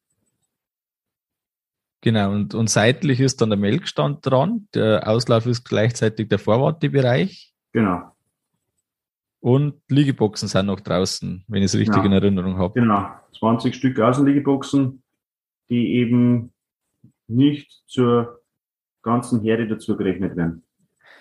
Genau, 2.01 2.33
und, 2.33 2.55
und 2.55 2.69
seitlich 2.69 3.21
ist 3.21 3.41
dann 3.41 3.51
der 3.51 3.59
Melkstand 3.59 4.27
dran. 4.27 4.67
Der 4.75 5.09
Auslauf 5.09 5.47
ist 5.47 5.65
gleichzeitig 5.65 6.29
der 6.29 6.41
Vorwartebereich. 6.41 7.53
Genau. 7.73 8.13
Und 9.39 9.81
Liegeboxen 9.89 10.49
sind 10.49 10.67
noch 10.67 10.81
draußen, 10.81 11.45
wenn 11.47 11.63
ich 11.63 11.67
es 11.67 11.75
richtig 11.75 12.03
genau. 12.03 12.07
in 12.07 12.13
Erinnerung 12.13 12.59
habe. 12.59 12.75
Genau, 12.75 13.09
20 13.39 13.75
Stück 13.75 14.01
Außenliegeboxen, 14.01 15.03
die 15.69 15.95
eben 15.95 16.53
nicht 17.29 17.83
zur 17.87 18.41
ganzen 19.03 19.41
Herde 19.43 19.67
dazu 19.67 19.97
gerechnet 19.97 20.37
werden. 20.37 20.65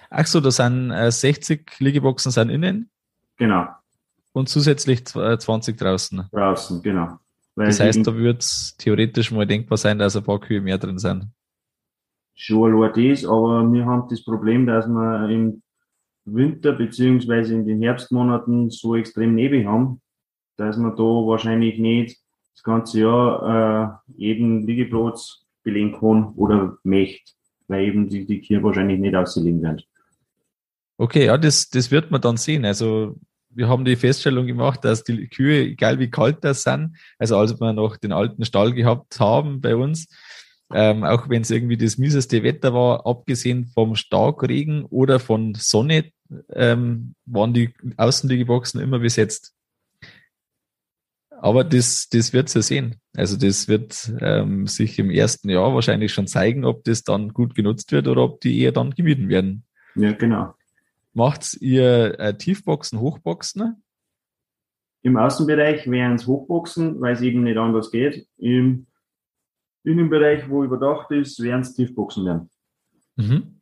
Ach 0.09 0.25
so, 0.25 0.39
da 0.39 0.51
sind 0.51 0.91
äh, 0.91 1.11
60 1.11 1.79
Liegeboxen 1.79 2.31
sind 2.31 2.49
innen. 2.49 2.89
Genau. 3.37 3.67
Und 4.33 4.49
zusätzlich 4.49 5.05
20 5.05 5.77
draußen. 5.77 6.27
Draußen, 6.31 6.81
genau. 6.81 7.19
Das 7.67 7.79
heißt, 7.79 8.05
da 8.05 8.15
wird 8.15 8.41
es 8.41 8.75
theoretisch 8.77 9.31
mal 9.31 9.45
denkbar 9.45 9.77
sein, 9.77 9.99
dass 9.99 10.15
ein 10.15 10.23
paar 10.23 10.39
Kühe 10.39 10.61
mehr 10.61 10.77
drin 10.77 10.97
sind. 10.97 11.27
Schon 12.35 12.73
allein 12.73 13.09
das, 13.09 13.25
aber 13.25 13.71
wir 13.71 13.85
haben 13.85 14.07
das 14.09 14.23
Problem, 14.23 14.65
dass 14.65 14.87
wir 14.87 15.29
im 15.29 15.61
Winter 16.25 16.73
beziehungsweise 16.73 17.53
in 17.53 17.65
den 17.65 17.81
Herbstmonaten 17.81 18.69
so 18.69 18.95
extrem 18.95 19.35
Nebel 19.35 19.65
haben, 19.65 20.01
dass 20.57 20.77
man 20.77 20.95
da 20.95 21.03
wahrscheinlich 21.03 21.79
nicht 21.79 22.19
das 22.53 22.63
ganze 22.63 23.01
Jahr 23.01 24.01
äh, 24.07 24.11
jeden 24.15 24.65
Liegeplatz 24.65 25.45
belegen 25.63 25.93
kann 25.99 26.33
oder 26.35 26.77
möchte, 26.83 27.33
weil 27.67 27.87
eben 27.87 28.07
die, 28.09 28.25
die 28.25 28.41
Kühe 28.41 28.61
wahrscheinlich 28.63 28.99
nicht 28.99 29.15
auslegen 29.15 29.61
werden. 29.61 29.81
Okay, 30.97 31.25
ja, 31.25 31.37
das, 31.37 31.69
das 31.69 31.89
wird 31.89 32.11
man 32.11 32.21
dann 32.21 32.37
sehen. 32.37 32.65
Also 32.65 33.15
wir 33.53 33.67
haben 33.67 33.85
die 33.85 33.95
Feststellung 33.95 34.47
gemacht, 34.47 34.83
dass 34.83 35.03
die 35.03 35.27
Kühe, 35.27 35.63
egal 35.63 35.99
wie 35.99 36.09
kalt 36.09 36.43
das 36.43 36.63
sind, 36.63 36.97
also 37.17 37.37
als 37.37 37.59
wir 37.59 37.73
noch 37.73 37.97
den 37.97 38.11
alten 38.11 38.45
Stall 38.45 38.73
gehabt 38.73 39.19
haben 39.19 39.61
bei 39.61 39.75
uns, 39.75 40.07
ähm, 40.73 41.03
auch 41.03 41.29
wenn 41.29 41.41
es 41.41 41.51
irgendwie 41.51 41.77
das 41.77 41.97
mieseste 41.97 42.43
Wetter 42.43 42.73
war, 42.73 43.05
abgesehen 43.05 43.65
vom 43.65 43.95
Starkregen 43.95 44.85
oder 44.85 45.19
von 45.19 45.53
Sonne, 45.55 46.11
ähm, 46.53 47.15
waren 47.25 47.53
die 47.53 47.73
Außenliegeboxen 47.97 48.79
immer 48.79 48.99
besetzt. 48.99 49.53
Aber 51.41 51.63
das, 51.63 52.07
das 52.09 52.33
wird 52.33 52.53
ja 52.53 52.61
sehen. 52.61 52.97
Also 53.15 53.35
das 53.35 53.67
wird 53.67 54.13
ähm, 54.21 54.67
sich 54.67 54.99
im 54.99 55.09
ersten 55.09 55.49
Jahr 55.49 55.73
wahrscheinlich 55.73 56.13
schon 56.13 56.27
zeigen, 56.27 56.65
ob 56.65 56.83
das 56.83 57.03
dann 57.03 57.29
gut 57.29 57.55
genutzt 57.55 57.91
wird 57.91 58.07
oder 58.07 58.23
ob 58.23 58.41
die 58.41 58.59
eher 58.61 58.71
dann 58.71 58.91
gemieden 58.91 59.27
werden. 59.27 59.65
Ja, 59.95 60.11
genau. 60.11 60.53
Macht 61.13 61.57
ihr 61.61 62.19
äh, 62.19 62.37
Tiefboxen, 62.37 62.99
Hochboxen? 62.99 63.83
Im 65.03 65.17
Außenbereich 65.17 65.89
wären 65.89 66.15
es 66.15 66.27
Hochboxen, 66.27 67.01
weil 67.01 67.13
es 67.13 67.21
eben 67.21 67.43
nicht 67.43 67.57
anders 67.57 67.91
geht. 67.91 68.27
Im 68.37 68.87
Innenbereich, 69.83 70.47
wo 70.49 70.63
überdacht 70.63 71.11
ist, 71.11 71.41
werden 71.41 71.61
es 71.61 71.73
Tiefboxen 71.73 72.25
werden. 72.25 72.49
Mhm. 73.15 73.61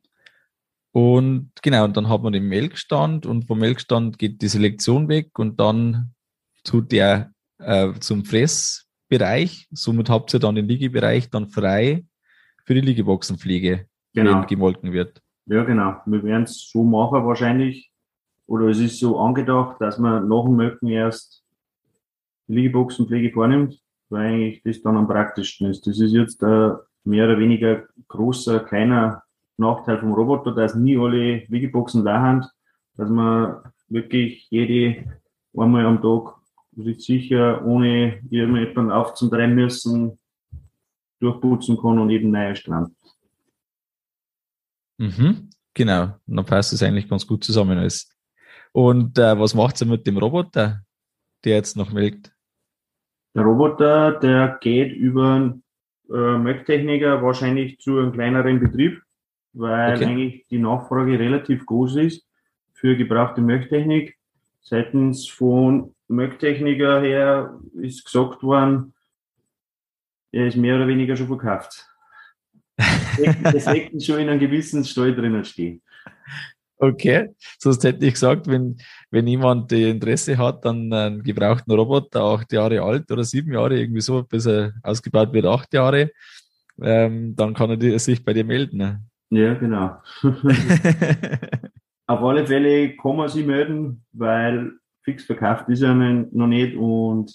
Und 0.92 1.52
genau, 1.62 1.84
und 1.84 1.96
dann 1.96 2.08
hat 2.08 2.22
man 2.22 2.32
den 2.32 2.48
Melkstand 2.48 3.24
und 3.24 3.46
vom 3.46 3.58
Melkstand 3.58 4.18
geht 4.18 4.42
die 4.42 4.48
Selektion 4.48 5.08
weg 5.08 5.38
und 5.38 5.60
dann 5.60 6.14
tut 6.64 6.92
der 6.92 7.32
äh, 7.58 7.92
zum 8.00 8.24
Fressbereich. 8.24 9.68
Somit 9.70 10.10
habt 10.10 10.34
ihr 10.34 10.40
dann 10.40 10.56
den 10.56 10.68
Liegebereich 10.68 11.30
dann 11.30 11.48
frei 11.48 12.04
für 12.64 12.74
die 12.74 12.80
Liegeboxenpflege, 12.80 13.86
genau. 14.14 14.40
wenn 14.40 14.46
gemolken 14.46 14.92
wird. 14.92 15.22
Ja, 15.50 15.64
genau. 15.64 15.96
Wir 16.06 16.22
werden 16.22 16.44
es 16.44 16.70
so 16.70 16.84
machen 16.84 17.26
wahrscheinlich. 17.26 17.90
Oder 18.46 18.68
es 18.68 18.78
ist 18.78 19.00
so 19.00 19.18
angedacht, 19.18 19.80
dass 19.80 19.98
man 19.98 20.28
nach 20.28 20.44
dem 20.44 20.54
Melken 20.54 20.86
erst 20.86 21.42
Liegeboxenpflege 22.46 23.32
vornimmt, 23.32 23.80
weil 24.10 24.26
eigentlich 24.26 24.62
das 24.62 24.80
dann 24.82 24.96
am 24.96 25.08
praktischsten 25.08 25.68
ist. 25.68 25.84
Das 25.88 25.98
ist 25.98 26.12
jetzt 26.12 26.44
ein 26.44 26.76
mehr 27.02 27.24
oder 27.24 27.36
weniger 27.40 27.82
großer, 28.06 28.60
kleiner 28.60 29.24
Nachteil 29.56 29.98
vom 29.98 30.12
Roboter, 30.12 30.54
dass 30.54 30.76
nie 30.76 30.96
alle 30.96 31.44
Liegeboxen 31.48 32.04
da 32.04 32.20
haben, 32.20 32.44
dass 32.96 33.10
man 33.10 33.56
wirklich 33.88 34.46
jede 34.50 35.04
einmal 35.56 35.84
am 35.84 36.00
Tag 36.00 36.36
sich 36.76 37.04
sicher, 37.04 37.64
ohne 37.66 38.20
irgendjemanden 38.30 38.92
aufzudrehen 38.92 39.56
müssen, 39.56 40.16
durchputzen 41.18 41.76
kann 41.76 41.98
und 41.98 42.10
eben 42.10 42.30
neu 42.30 42.54
strand. 42.54 42.94
Mhm, 45.00 45.48
genau, 45.72 46.14
und 46.26 46.36
dann 46.36 46.44
passt 46.44 46.74
es 46.74 46.82
eigentlich 46.82 47.08
ganz 47.08 47.26
gut 47.26 47.42
zusammen 47.42 47.78
alles. 47.78 48.14
Und 48.72 49.18
äh, 49.18 49.38
was 49.38 49.54
macht 49.54 49.80
ihr 49.80 49.86
mit 49.86 50.06
dem 50.06 50.18
Roboter, 50.18 50.82
der 51.42 51.54
jetzt 51.56 51.74
noch 51.74 51.90
melkt? 51.90 52.36
Der 53.34 53.44
Roboter, 53.44 54.18
der 54.20 54.58
geht 54.60 54.92
über 54.92 55.32
einen 55.32 55.62
äh, 56.10 56.36
Melktechniker 56.36 57.22
wahrscheinlich 57.22 57.78
zu 57.78 57.98
einem 57.98 58.12
kleineren 58.12 58.60
Betrieb, 58.60 59.00
weil 59.54 59.94
okay. 59.94 60.04
eigentlich 60.04 60.46
die 60.50 60.58
Nachfrage 60.58 61.18
relativ 61.18 61.64
groß 61.64 61.96
ist 61.96 62.26
für 62.74 62.94
gebrauchte 62.94 63.40
Melktechnik. 63.40 64.18
Seitens 64.60 65.26
von 65.26 65.94
Melktechniker 66.08 67.00
her 67.00 67.58
ist 67.80 68.04
gesagt 68.04 68.42
worden, 68.42 68.92
er 70.30 70.46
ist 70.48 70.56
mehr 70.56 70.76
oder 70.76 70.88
weniger 70.88 71.16
schon 71.16 71.28
verkauft. 71.28 71.89
Das 73.42 73.66
hätten 73.66 74.00
schon 74.00 74.20
in 74.20 74.28
einem 74.28 74.40
gewissen 74.40 74.84
Stall 74.84 75.14
drinnen 75.14 75.44
stehen. 75.44 75.82
Okay, 76.82 77.28
sonst 77.58 77.84
hätte 77.84 78.06
ich 78.06 78.14
gesagt, 78.14 78.46
wenn, 78.46 78.78
wenn 79.10 79.26
jemand 79.26 79.70
Interesse 79.70 80.38
hat 80.38 80.64
an 80.64 80.90
einem 80.90 81.22
gebrauchten 81.22 81.70
Roboter, 81.72 82.22
acht 82.22 82.50
Jahre 82.52 82.80
alt 82.80 83.10
oder 83.12 83.22
sieben 83.22 83.52
Jahre, 83.52 83.78
irgendwie 83.78 84.00
so, 84.00 84.22
bis 84.22 84.46
er 84.46 84.72
ausgebaut 84.82 85.30
wird, 85.34 85.44
acht 85.44 85.74
Jahre, 85.74 86.10
ähm, 86.80 87.36
dann 87.36 87.52
kann 87.52 87.78
er 87.78 87.98
sich 87.98 88.24
bei 88.24 88.32
dir 88.32 88.44
melden. 88.44 89.10
Ja, 89.28 89.54
genau. 89.54 89.98
Auf 92.06 92.22
alle 92.22 92.46
Fälle 92.46 92.96
kann 92.96 93.16
man 93.16 93.28
sich 93.28 93.44
melden, 93.44 94.02
weil 94.12 94.72
fix 95.04 95.24
verkauft 95.24 95.68
ist 95.68 95.82
er 95.82 95.94
noch 95.94 96.46
nicht 96.46 96.76
und 96.76 97.30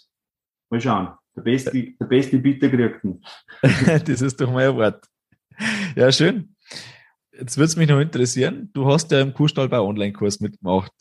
mal 0.72 0.82
schauen. 0.82 1.10
Der 1.36 1.42
beste, 1.42 1.72
der 1.72 2.06
beste 2.06 2.40
Bieter 2.40 2.70
kriegt 2.70 3.04
ihn. 3.04 3.22
das 3.62 4.22
ist 4.22 4.42
doch 4.42 4.52
mal 4.52 4.70
ein 4.70 4.76
Wort. 4.76 5.06
Ja, 5.96 6.12
schön. 6.12 6.54
Jetzt 7.32 7.56
würde 7.56 7.68
es 7.68 7.78
mich 7.78 7.88
noch 7.88 8.02
interessieren, 8.02 8.70
du 8.74 8.86
hast 8.86 9.12
ja 9.12 9.22
im 9.22 9.34
Kuhstallbau 9.34 9.88
Online-Kurs 9.88 10.42
mitgemacht. 10.42 10.92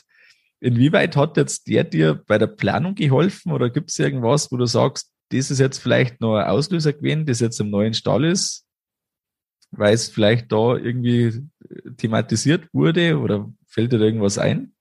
Inwieweit 0.61 1.17
hat 1.17 1.37
jetzt 1.37 1.67
der 1.67 1.83
dir 1.83 2.23
bei 2.29 2.39
der 2.39 2.47
Planung 2.47 2.95
geholfen 2.95 3.51
oder 3.51 3.71
gibt 3.71 3.91
es 3.91 3.99
irgendwas, 3.99 4.53
wo 4.53 4.57
du 4.57 4.67
sagst, 4.67 5.13
das 5.31 5.51
ist 5.51 5.59
jetzt 5.59 5.79
vielleicht 5.79 6.21
noch 6.21 6.37
ein 6.37 6.47
Auslöser 6.47 6.93
gewesen, 6.93 7.27
das 7.27 7.41
jetzt 7.41 7.59
im 7.61 7.71
neuen 7.71 7.93
Stall 7.93 8.25
ist, 8.25 8.69
weil 9.73 9.95
es 9.95 10.09
vielleicht 10.09 10.53
da 10.53 10.77
irgendwie 10.77 11.43
thematisiert 11.97 12.69
wurde 12.73 13.19
oder 13.19 13.53
fällt 13.67 13.93
dir 13.93 13.99
da 13.99 14.05
irgendwas 14.05 14.39
ein? 14.39 14.77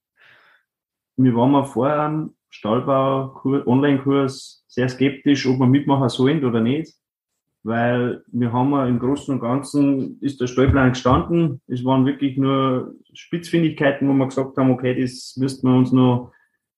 Wir 1.17 1.33
waren 1.33 1.51
mal 1.51 1.65
vorher 1.65 1.99
am 2.01 2.35
Stallbau 2.51 3.41
Online-Kurs 3.43 4.63
sehr 4.67 4.89
skeptisch, 4.89 5.47
ob 5.47 5.57
wir 5.57 5.65
mitmachen 5.65 6.09
sollen 6.09 6.45
oder 6.45 6.61
nicht 6.61 6.93
weil 7.63 8.23
wir 8.27 8.51
haben 8.51 8.73
im 8.87 8.99
Großen 8.99 9.33
und 9.33 9.39
Ganzen 9.39 10.19
ist 10.19 10.41
der 10.41 10.47
Stallplan 10.47 10.89
gestanden. 10.89 11.61
Es 11.67 11.83
waren 11.85 12.05
wirklich 12.05 12.37
nur 12.37 12.93
Spitzfindigkeiten, 13.13 14.07
wo 14.07 14.13
wir 14.13 14.27
gesagt 14.27 14.57
haben, 14.57 14.71
okay, 14.71 14.99
das 14.99 15.35
müssten 15.37 15.67
wir 15.67 15.77
uns 15.77 15.91
noch 15.93 16.33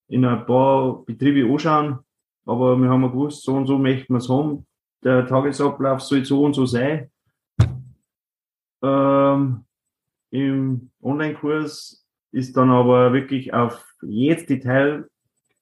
in 0.07 0.23
ein 0.23 0.45
paar 0.45 1.03
Betriebe 1.05 1.51
anschauen. 1.51 1.99
Aber 2.45 2.77
wir 2.77 2.89
haben 2.89 3.01
gewusst, 3.01 3.43
so 3.43 3.55
und 3.55 3.65
so 3.65 3.79
möchten 3.79 4.13
wir 4.13 4.19
es 4.19 4.29
haben. 4.29 4.67
Der 5.03 5.25
Tagesablauf 5.25 6.01
soll 6.01 6.23
so 6.23 6.43
und 6.43 6.53
so 6.53 6.67
sein. 6.67 7.09
Ähm, 8.83 9.65
Im 10.29 10.91
Online-Kurs 11.01 12.05
ist 12.31 12.55
dann 12.55 12.69
aber 12.69 13.13
wirklich 13.13 13.53
auf 13.53 13.83
jedes 14.03 14.45
Detail 14.45 15.07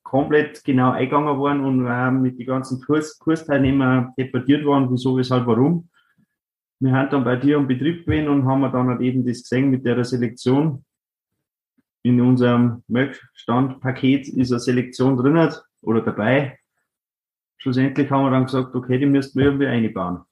komplett 0.03 0.63
genau 0.63 0.91
eingegangen 0.91 1.37
worden 1.37 1.63
und 1.63 1.87
haben 1.87 2.21
mit 2.21 2.37
den 2.37 2.45
ganzen 2.45 2.81
Kurs, 2.81 3.17
Kursteilnehmern 3.17 4.13
debattiert 4.17 4.65
worden, 4.65 4.87
wieso, 4.91 5.17
weshalb, 5.17 5.47
warum. 5.47 5.89
Wir 6.79 6.91
haben 6.91 7.09
dann 7.09 7.23
bei 7.23 7.37
dir 7.37 7.57
am 7.57 7.67
Betrieb 7.67 8.05
gewesen 8.05 8.27
und 8.27 8.45
haben 8.45 8.61
dann 8.61 8.89
halt 8.89 9.01
eben 9.01 9.25
das 9.25 9.43
gesehen 9.43 9.69
mit 9.71 9.85
der 9.85 10.03
Selektion. 10.03 10.83
In 12.03 12.19
unserem 12.19 12.83
Milchstandpaket 12.87 14.27
ist 14.27 14.51
eine 14.51 14.59
Selektion 14.59 15.15
drin 15.15 15.49
oder 15.81 16.01
dabei. 16.01 16.59
Schlussendlich 17.57 18.11
haben 18.11 18.25
wir 18.25 18.31
dann 18.31 18.45
gesagt, 18.45 18.75
okay, 18.75 18.97
die 18.97 19.05
müssten 19.05 19.39
wir 19.39 19.45
irgendwie 19.45 19.67
einbauen. 19.67 20.23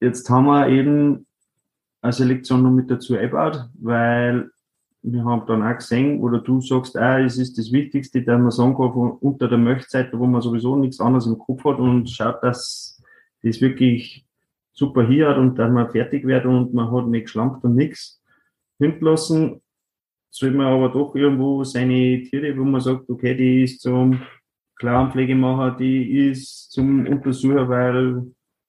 Jetzt 0.00 0.28
haben 0.28 0.46
wir 0.46 0.68
eben 0.68 1.26
eine 2.02 2.12
Selektion 2.12 2.62
noch 2.64 2.72
mit 2.72 2.90
dazu 2.90 3.16
eingebaut, 3.16 3.68
weil 3.80 4.50
wir 5.08 5.24
haben 5.24 5.46
dann 5.46 5.62
auch 5.62 5.76
gesehen, 5.76 6.20
oder 6.20 6.40
du 6.40 6.60
sagst, 6.60 6.96
ah, 6.96 7.20
es 7.20 7.38
ist 7.38 7.56
das 7.56 7.70
Wichtigste, 7.70 8.22
dass 8.22 8.40
man 8.40 8.50
sagen 8.50 8.74
kann, 8.74 9.12
unter 9.20 9.46
der 9.48 9.58
Möchtseite, 9.58 10.18
wo 10.18 10.26
man 10.26 10.42
sowieso 10.42 10.74
nichts 10.74 11.00
anderes 11.00 11.26
im 11.26 11.38
Kopf 11.38 11.64
hat 11.64 11.78
und 11.78 12.10
schaut, 12.10 12.42
dass 12.42 13.00
das 13.42 13.60
wirklich 13.60 14.26
super 14.72 15.06
hier 15.06 15.28
hat 15.28 15.38
und 15.38 15.56
dass 15.58 15.70
man 15.70 15.90
fertig 15.90 16.26
wird 16.26 16.44
und 16.44 16.74
man 16.74 16.90
hat 16.90 17.06
nicht 17.06 17.26
geschlampt 17.26 17.62
und 17.64 17.76
nichts 17.76 18.20
hinterlassen, 18.80 19.62
soll 20.30 20.50
man 20.50 20.66
aber 20.66 20.88
doch 20.88 21.14
irgendwo 21.14 21.62
seine 21.62 22.22
Tiere, 22.24 22.58
wo 22.58 22.64
man 22.64 22.80
sagt, 22.80 23.08
okay, 23.08 23.36
die 23.36 23.62
ist 23.62 23.80
zum 23.82 24.20
Klauenpflegemacher, 24.74 25.76
die 25.76 26.28
ist 26.28 26.72
zum 26.72 27.06
Untersucher, 27.06 27.68
weil 27.68 28.26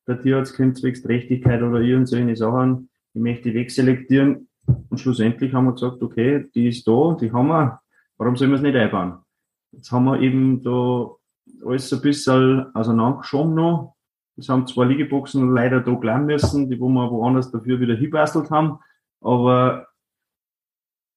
der 0.07 0.21
Tierarzt 0.21 0.55
kommt 0.55 0.77
zwecks 0.77 1.01
Trächtigkeit 1.01 1.63
oder 1.63 1.81
irgend 1.81 2.07
solche 2.07 2.35
Sachen. 2.35 2.89
Ich 3.13 3.21
möchte 3.21 3.49
die 3.49 3.55
wegselektieren. 3.55 4.46
Und 4.67 4.99
schlussendlich 4.99 5.53
haben 5.53 5.65
wir 5.65 5.73
gesagt, 5.73 6.01
okay, 6.01 6.45
die 6.53 6.69
ist 6.69 6.87
da, 6.87 7.17
die 7.19 7.31
haben 7.31 7.47
wir. 7.47 7.79
Warum 8.17 8.35
sollen 8.35 8.51
wir 8.51 8.57
es 8.57 8.61
nicht 8.61 8.75
einbauen? 8.75 9.19
Jetzt 9.71 9.91
haben 9.91 10.05
wir 10.05 10.19
eben 10.21 10.63
da 10.63 11.09
alles 11.65 11.93
ein 11.93 12.01
bisschen 12.01 12.75
auseinandergeschoben 12.75 13.53
noch. 13.53 13.95
Es 14.37 14.49
haben 14.49 14.67
zwei 14.67 14.85
Liegeboxen 14.85 15.53
leider 15.53 15.81
da 15.81 15.91
bleiben 15.93 16.25
müssen, 16.25 16.69
die 16.69 16.79
wo 16.79 16.89
wir 16.89 17.09
woanders 17.09 17.51
dafür 17.51 17.79
wieder 17.79 17.95
hinbastelt 17.95 18.51
haben. 18.51 18.79
Aber 19.21 19.87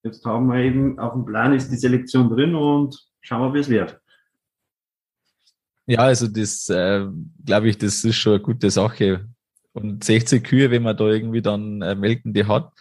jetzt 0.02 0.24
haben 0.24 0.46
wir 0.46 0.60
eben 0.60 0.98
auf 0.98 1.12
dem 1.12 1.26
Plan 1.26 1.52
ist 1.52 1.70
die 1.70 1.76
Selektion 1.76 2.30
drin 2.30 2.54
und 2.54 2.98
schauen 3.20 3.42
wir, 3.42 3.54
wie 3.54 3.60
es 3.60 3.68
wird. 3.68 4.00
Ja, 5.86 6.00
also 6.00 6.28
das 6.28 6.68
äh, 6.68 7.06
glaube 7.44 7.68
ich, 7.68 7.76
das 7.76 8.04
ist 8.04 8.16
schon 8.16 8.34
eine 8.34 8.42
gute 8.42 8.70
Sache. 8.70 9.28
Und 9.72 10.02
60 10.02 10.42
Kühe, 10.42 10.70
wenn 10.70 10.82
man 10.82 10.96
da 10.96 11.06
irgendwie 11.06 11.42
dann 11.42 11.82
äh, 11.82 11.94
melkende 11.94 12.46
hat, 12.48 12.72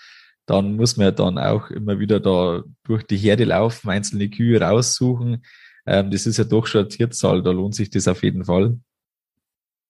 dann 0.49 0.77
muss 0.77 0.97
man 0.97 1.05
ja 1.05 1.11
dann 1.11 1.37
auch 1.37 1.69
immer 1.69 1.99
wieder 1.99 2.19
da 2.19 2.63
durch 2.83 3.03
die 3.03 3.17
Herde 3.17 3.43
laufen, 3.43 3.89
einzelne 3.89 4.29
Kühe 4.29 4.59
raussuchen. 4.59 5.43
Ähm, 5.85 6.09
das 6.09 6.25
ist 6.25 6.37
ja 6.37 6.43
doch 6.43 6.65
schon 6.65 6.81
eine 6.81 6.87
Tierzahl, 6.89 7.43
da 7.43 7.51
lohnt 7.51 7.75
sich 7.75 7.91
das 7.91 8.07
auf 8.07 8.23
jeden 8.23 8.45
Fall. 8.45 8.79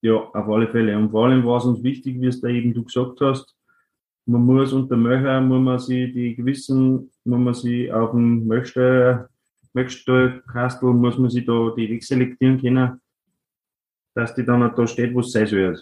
Ja, 0.02 0.16
auf 0.16 0.50
alle 0.50 0.68
Fälle. 0.68 0.98
Und 0.98 1.12
vor 1.12 1.26
allem 1.26 1.46
war 1.46 1.58
es 1.58 1.66
uns 1.66 1.82
wichtig, 1.82 2.20
wie 2.20 2.28
es 2.28 2.42
da 2.42 2.50
eben 2.50 2.74
du 2.74 2.84
gesagt 2.84 3.22
hast, 3.22 3.56
man 4.26 4.46
muss 4.46 4.74
unter 4.74 4.98
Möcher, 4.98 5.40
muss 5.42 5.62
man 5.62 5.80
sie 5.80 6.12
die 6.12 6.36
gewissen, 6.36 7.10
muss 7.24 7.40
man 7.40 7.54
sie 7.54 7.92
auf 7.92 8.12
dem 8.12 8.46
Möchte, 8.46 9.30
Möchtstallkastel, 9.74 10.94
muss 10.94 11.18
man 11.18 11.30
sie 11.30 11.46
da 11.46 11.74
die 11.76 11.90
wegselektieren 11.90 12.60
können, 12.60 13.00
dass 14.14 14.36
die 14.36 14.46
dann 14.46 14.64
auch 14.64 14.76
da 14.76 14.86
steht, 14.86 15.14
wo 15.14 15.22
es 15.22 15.32
sein 15.32 15.48
soll. 15.48 15.82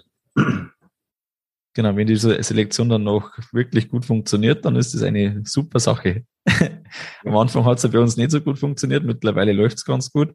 Genau, 1.78 1.96
wenn 1.96 2.08
diese 2.08 2.42
Selektion 2.42 2.90
dann 2.90 3.04
noch 3.04 3.38
wirklich 3.52 3.88
gut 3.88 4.04
funktioniert, 4.04 4.66
dann 4.66 4.76
ist 4.78 4.96
das 4.96 5.04
eine 5.04 5.44
super 5.46 5.80
Sache. 5.80 6.24
Am 7.24 7.38
Anfang 7.38 7.66
hat 7.66 7.78
es 7.78 7.84
ja 7.84 7.90
bei 7.92 8.00
uns 8.00 8.18
nicht 8.18 8.32
so 8.32 8.42
gut 8.42 8.58
funktioniert, 8.58 9.04
mittlerweile 9.04 9.54
läuft 9.54 9.78
es 9.78 9.86
ganz 9.86 10.12
gut. 10.12 10.34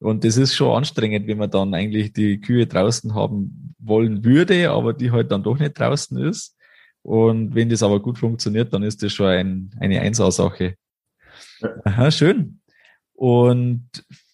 Und 0.00 0.24
das 0.24 0.36
ist 0.36 0.56
schon 0.56 0.76
anstrengend, 0.76 1.28
wenn 1.28 1.38
man 1.38 1.52
dann 1.52 1.72
eigentlich 1.74 2.12
die 2.12 2.40
Kühe 2.40 2.66
draußen 2.66 3.14
haben 3.14 3.76
wollen 3.78 4.24
würde, 4.24 4.72
aber 4.72 4.92
die 4.92 5.12
halt 5.12 5.30
dann 5.30 5.44
doch 5.44 5.56
nicht 5.56 5.78
draußen 5.78 6.18
ist. 6.18 6.56
Und 7.02 7.54
wenn 7.54 7.68
das 7.68 7.84
aber 7.84 8.02
gut 8.02 8.18
funktioniert, 8.18 8.72
dann 8.72 8.82
ist 8.82 9.04
das 9.04 9.12
schon 9.12 9.26
ein, 9.26 9.70
eine 9.78 10.00
Einsatzsache. 10.00 10.74
Aha, 11.84 12.10
schön. 12.10 12.60
Und 13.12 13.88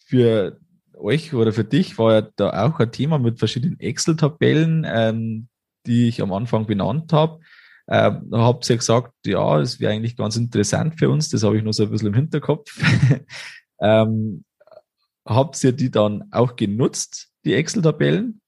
für 0.06 0.58
euch 0.94 1.34
oder 1.34 1.52
für 1.52 1.64
dich 1.64 1.98
war 1.98 2.14
ja 2.14 2.28
da 2.36 2.64
auch 2.64 2.80
ein 2.80 2.90
Thema 2.90 3.18
mit 3.18 3.38
verschiedenen 3.38 3.78
Excel-Tabellen, 3.78 4.86
ähm, 4.88 5.48
die 5.86 6.08
ich 6.08 6.22
am 6.22 6.32
Anfang 6.32 6.66
benannt 6.66 7.12
habe. 7.12 7.40
Da 7.86 8.20
habt 8.32 8.68
ihr 8.68 8.76
gesagt, 8.76 9.14
ja, 9.24 9.58
es 9.60 9.80
wäre 9.80 9.92
eigentlich 9.92 10.16
ganz 10.16 10.36
interessant 10.36 10.98
für 10.98 11.08
uns. 11.08 11.30
Das 11.30 11.42
habe 11.42 11.56
ich 11.56 11.62
nur 11.62 11.72
so 11.72 11.84
ein 11.84 11.90
bisschen 11.90 12.08
im 12.08 12.14
Hinterkopf. 12.14 12.70
ähm, 13.80 14.44
habt 15.24 15.64
ihr 15.64 15.72
die 15.72 15.90
dann 15.90 16.28
auch 16.30 16.56
genutzt, 16.56 17.32
die 17.46 17.54
Excel-Tabellen? 17.54 18.42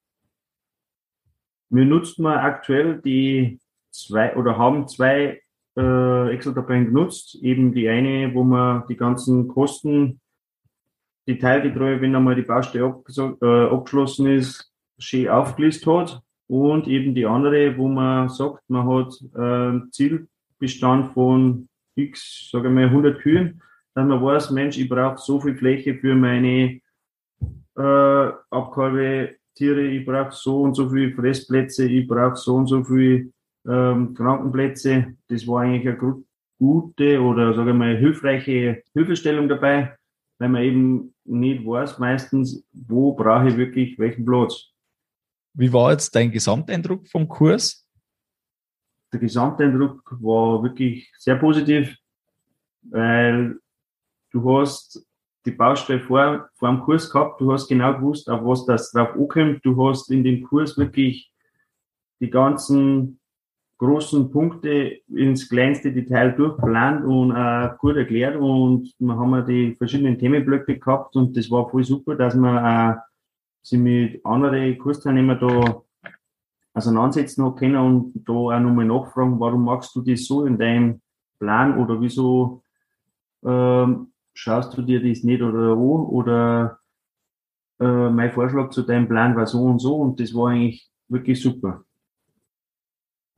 Wir 1.70 1.84
nutzen 1.86 2.26
aktuell 2.26 3.00
die 3.00 3.60
zwei 3.92 4.36
oder 4.36 4.58
haben 4.58 4.88
zwei 4.88 5.40
äh, 5.76 6.34
Excel-Tabellen 6.34 6.86
genutzt. 6.86 7.36
Eben 7.42 7.72
die 7.72 7.88
eine, 7.88 8.34
wo 8.34 8.44
man 8.44 8.86
die 8.88 8.96
ganzen 8.96 9.48
Kosten, 9.48 10.20
Detailgetreue, 11.28 12.00
wenn 12.00 12.16
einmal 12.16 12.34
die 12.34 12.42
Baustelle 12.42 13.02
äh, 13.40 13.66
abgeschlossen 13.68 14.26
ist, 14.26 14.72
schön 14.98 15.28
aufgelistet 15.28 15.86
hat. 15.86 16.22
Und 16.50 16.88
eben 16.88 17.14
die 17.14 17.26
andere, 17.26 17.78
wo 17.78 17.86
man 17.86 18.28
sagt, 18.28 18.68
man 18.68 18.84
hat 18.84 19.14
äh, 19.36 19.88
Zielbestand 19.92 21.12
von 21.14 21.68
x, 21.94 22.48
sage 22.50 22.66
ich 22.66 22.74
mal, 22.74 22.86
100 22.86 23.20
Kühen, 23.20 23.62
dass 23.94 24.04
man 24.04 24.20
weiß, 24.20 24.50
Mensch, 24.50 24.76
ich 24.76 24.88
brauche 24.88 25.16
so 25.18 25.38
viel 25.40 25.54
Fläche 25.54 25.94
für 25.94 26.16
meine 26.16 26.80
äh, 27.76 28.32
Abkalbe-Tiere, 28.50 29.82
ich 29.82 30.04
brauche 30.04 30.32
so 30.32 30.62
und 30.62 30.74
so 30.74 30.90
viele 30.90 31.12
Fressplätze, 31.14 31.86
ich 31.86 32.08
brauche 32.08 32.34
so 32.34 32.56
und 32.56 32.66
so 32.66 32.82
viele 32.82 33.30
ähm, 33.68 34.14
Krankenplätze. 34.14 35.14
Das 35.28 35.46
war 35.46 35.62
eigentlich 35.62 35.86
eine 35.86 36.24
gute 36.58 37.22
oder 37.22 37.54
sage 37.54 37.70
ich 37.70 37.76
mal 37.76 37.96
hilfreiche 37.96 38.82
Hilfestellung 38.92 39.48
dabei, 39.48 39.94
weil 40.40 40.48
man 40.48 40.62
eben 40.64 41.14
nicht 41.24 41.64
weiß 41.64 42.00
meistens, 42.00 42.66
wo 42.72 43.12
brauche 43.12 43.50
ich 43.50 43.56
wirklich 43.56 43.96
welchen 44.00 44.24
Platz. 44.24 44.72
Wie 45.54 45.72
war 45.72 45.90
jetzt 45.90 46.14
dein 46.14 46.30
Gesamteindruck 46.30 47.08
vom 47.08 47.28
Kurs? 47.28 47.86
Der 49.12 49.20
Gesamteindruck 49.20 50.16
war 50.20 50.62
wirklich 50.62 51.12
sehr 51.18 51.36
positiv, 51.36 51.96
weil 52.82 53.58
du 54.30 54.58
hast 54.58 55.04
die 55.46 55.50
Baustelle 55.50 56.00
vor, 56.00 56.48
vor 56.54 56.68
dem 56.68 56.80
Kurs 56.80 57.10
gehabt, 57.10 57.40
du 57.40 57.52
hast 57.52 57.68
genau 57.68 57.94
gewusst, 57.94 58.28
auf 58.28 58.44
was 58.44 58.66
das 58.66 58.92
drauf 58.92 59.14
ankommt, 59.14 59.64
du 59.64 59.88
hast 59.88 60.10
in 60.10 60.22
dem 60.22 60.42
Kurs 60.44 60.76
wirklich 60.78 61.32
die 62.20 62.30
ganzen 62.30 63.18
großen 63.78 64.30
Punkte 64.30 65.00
ins 65.08 65.48
kleinste 65.48 65.90
Detail 65.90 66.32
durchplant 66.32 67.02
und 67.02 67.34
äh, 67.34 67.70
gut 67.78 67.96
erklärt 67.96 68.36
und 68.36 68.92
wir 68.98 69.16
haben 69.16 69.34
ja 69.34 69.40
die 69.40 69.74
verschiedenen 69.74 70.18
Themenblöcke 70.18 70.78
gehabt 70.78 71.16
und 71.16 71.34
das 71.34 71.50
war 71.50 71.68
voll 71.70 71.82
super, 71.82 72.14
dass 72.14 72.34
man 72.34 72.92
äh, 72.92 72.98
sich 73.62 73.78
mit 73.78 74.24
anderen 74.24 74.78
Kursteilnehmern 74.78 75.38
da 75.40 75.82
auseinandersetzen 76.72 77.42
noch 77.42 77.56
können 77.56 77.76
und 77.76 78.24
da 78.26 78.32
auch 78.32 78.60
nochmal 78.60 78.84
nachfragen, 78.84 79.40
warum 79.40 79.64
machst 79.64 79.94
du 79.94 80.02
das 80.02 80.24
so 80.24 80.46
in 80.46 80.58
deinem 80.58 81.00
Plan 81.38 81.78
oder 81.78 82.00
wieso 82.00 82.62
ähm, 83.44 84.12
schaust 84.34 84.76
du 84.76 84.82
dir 84.82 85.02
das 85.02 85.24
nicht 85.24 85.42
oder 85.42 85.72
an 85.72 85.78
oder 85.78 86.78
äh, 87.80 88.10
mein 88.10 88.30
Vorschlag 88.32 88.70
zu 88.70 88.82
deinem 88.82 89.08
Plan 89.08 89.34
war 89.36 89.46
so 89.46 89.62
und 89.62 89.78
so 89.78 89.96
und 89.96 90.20
das 90.20 90.34
war 90.34 90.50
eigentlich 90.50 90.88
wirklich 91.08 91.40
super. 91.40 91.84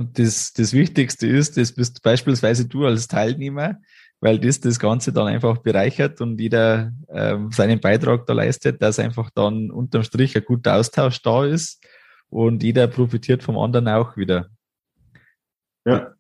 Und 0.03 0.19
das, 0.19 0.53
das 0.53 0.73
Wichtigste 0.73 1.29
ist, 1.29 1.57
das 1.57 1.73
bist 1.73 2.03
beispielsweise 2.03 2.67
du 2.67 2.85
als 2.85 3.07
Teilnehmer, 3.07 3.77
weil 4.21 4.41
das 4.41 4.59
das 4.59 4.81
Ganze 4.81 5.13
dann 5.13 5.29
einfach 5.29 5.59
bereichert 5.59 6.21
und 6.21 6.41
jeder 6.41 6.91
ähm, 7.09 7.53
seinen 7.53 7.79
Beitrag 7.79 8.27
da 8.27 8.33
leistet, 8.33 8.83
dass 8.83 8.99
einfach 8.99 9.31
dann 9.31 9.71
unterm 9.71 10.03
Strich 10.03 10.37
ein 10.37 10.45
guter 10.45 10.75
Austausch 10.75 11.23
da 11.23 11.45
ist 11.45 11.87
und 12.31 12.65
jeder 12.65 12.89
profitiert 12.89 13.45
vom 13.45 13.57
anderen 13.57 13.87
auch 13.87 14.17
wieder. 14.17 14.49
Ja, 15.85 16.11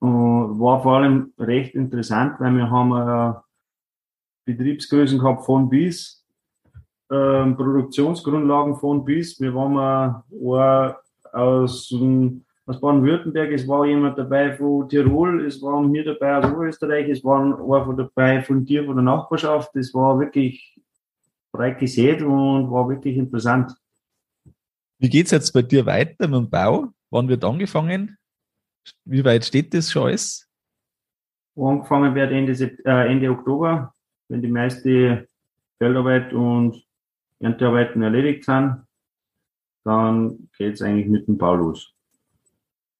und 0.00 0.58
war 0.58 0.82
vor 0.82 0.96
allem 0.96 1.32
recht 1.38 1.76
interessant, 1.76 2.40
weil 2.40 2.56
wir 2.56 2.68
haben 2.68 2.92
äh, 2.96 3.34
Betriebsgrößen 4.44 5.20
gehabt 5.20 5.46
von 5.46 5.68
bis, 5.68 6.26
äh, 7.10 7.46
Produktionsgrundlagen 7.46 8.74
von 8.74 9.04
bis. 9.04 9.40
Wir 9.40 9.54
waren 9.54 10.24
äh, 10.32 10.94
aus 11.32 11.86
dem 11.90 12.43
aus 12.66 12.80
Baden-Württemberg, 12.80 13.52
es 13.52 13.68
war 13.68 13.84
jemand 13.86 14.16
dabei 14.16 14.56
von 14.56 14.88
Tirol, 14.88 15.44
es 15.44 15.60
waren 15.60 15.90
mir 15.90 16.04
dabei 16.04 16.38
aus 16.38 16.50
Oberösterreich, 16.50 17.08
es 17.10 17.22
waren 17.22 17.52
auch 17.52 17.94
dabei 17.94 18.42
von 18.42 18.64
dir, 18.64 18.84
von 18.84 18.96
der 18.96 19.04
Nachbarschaft. 19.04 19.70
Das 19.74 19.92
war 19.92 20.18
wirklich 20.18 20.80
breit 21.52 21.78
gesät 21.78 22.22
und 22.22 22.70
war 22.70 22.88
wirklich 22.88 23.16
interessant. 23.16 23.72
Wie 24.98 25.08
geht's 25.08 25.30
jetzt 25.30 25.52
bei 25.52 25.62
dir 25.62 25.84
weiter 25.84 26.26
mit 26.26 26.38
dem 26.38 26.50
Bau? 26.50 26.88
Wann 27.10 27.28
wird 27.28 27.44
angefangen? 27.44 28.16
Wie 29.04 29.24
weit 29.24 29.44
steht 29.44 29.74
das 29.74 29.92
schon 29.92 30.04
alles? 30.04 30.48
Angefangen 31.56 32.14
wird 32.14 32.32
Ende, 32.32 32.52
äh, 32.84 33.12
Ende 33.12 33.30
Oktober, 33.30 33.94
wenn 34.28 34.42
die 34.42 34.48
meiste 34.48 35.28
Feldarbeit 35.78 36.32
und 36.32 36.82
Erntearbeiten 37.40 38.02
erledigt 38.02 38.44
sind. 38.44 38.82
Dann 39.84 40.48
geht's 40.56 40.80
eigentlich 40.80 41.06
mit 41.06 41.28
dem 41.28 41.36
Bau 41.36 41.54
los. 41.54 41.93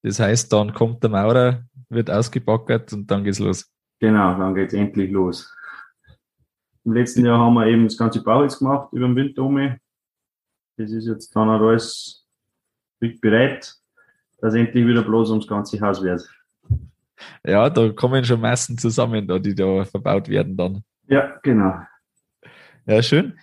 Das 0.05 0.19
heißt, 0.19 0.53
dann 0.53 0.71
kommt 0.71 1.01
der 1.01 1.09
Maurer, 1.09 1.63
wird 1.89 2.11
ausgebackert 2.11 2.93
und 2.93 3.09
dann 3.09 3.23
geht's 3.23 3.39
los. 3.39 3.73
Genau, 3.99 4.37
dann 4.37 4.53
geht's 4.53 4.75
endlich 4.75 5.09
los. 5.09 5.51
Im 6.83 6.93
letzten 6.93 7.25
Jahr 7.25 7.39
haben 7.39 7.55
wir 7.55 7.65
eben 7.65 7.85
das 7.85 7.97
ganze 7.97 8.21
Bauholz 8.21 8.59
gemacht 8.59 8.93
über 8.93 9.07
den 9.07 9.15
Winter 9.15 9.41
um. 9.41 9.75
Das 10.77 10.91
ist 10.91 11.07
jetzt 11.07 11.35
dann 11.35 11.49
alles 11.49 12.23
bereit, 12.99 13.73
dass 14.37 14.53
endlich 14.53 14.85
wieder 14.85 15.01
bloß 15.01 15.31
ums 15.31 15.47
ganze 15.47 15.81
Haus 15.81 16.03
wird. 16.03 16.29
Ja, 17.43 17.67
da 17.71 17.89
kommen 17.89 18.23
schon 18.23 18.41
Massen 18.41 18.77
zusammen, 18.77 19.27
da, 19.27 19.39
die 19.39 19.55
da 19.55 19.85
verbaut 19.85 20.29
werden 20.29 20.55
dann. 20.55 20.83
Ja, 21.07 21.39
genau. 21.41 21.79
Ja, 22.85 23.01
schön. 23.01 23.39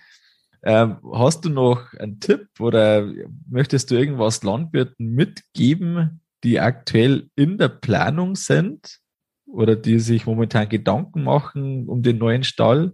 Ähm, 0.63 0.95
hast 1.11 1.43
du 1.43 1.49
noch 1.49 1.93
einen 1.95 2.21
Tipp 2.21 2.47
oder 2.61 3.05
möchtest 3.49 3.91
du 3.91 3.95
irgendwas 3.95 4.43
Landwirten 4.43 5.13
mitgeben, 5.13 6.21
die 6.43 6.59
aktuell 6.59 7.29
in 7.35 7.57
der 7.57 7.69
Planung 7.69 8.35
sind 8.35 8.99
oder 9.45 9.75
die 9.75 9.99
sich 9.99 10.25
momentan 10.25 10.69
Gedanken 10.69 11.23
machen 11.23 11.87
um 11.87 12.03
den 12.03 12.17
neuen 12.17 12.43
Stall? 12.43 12.93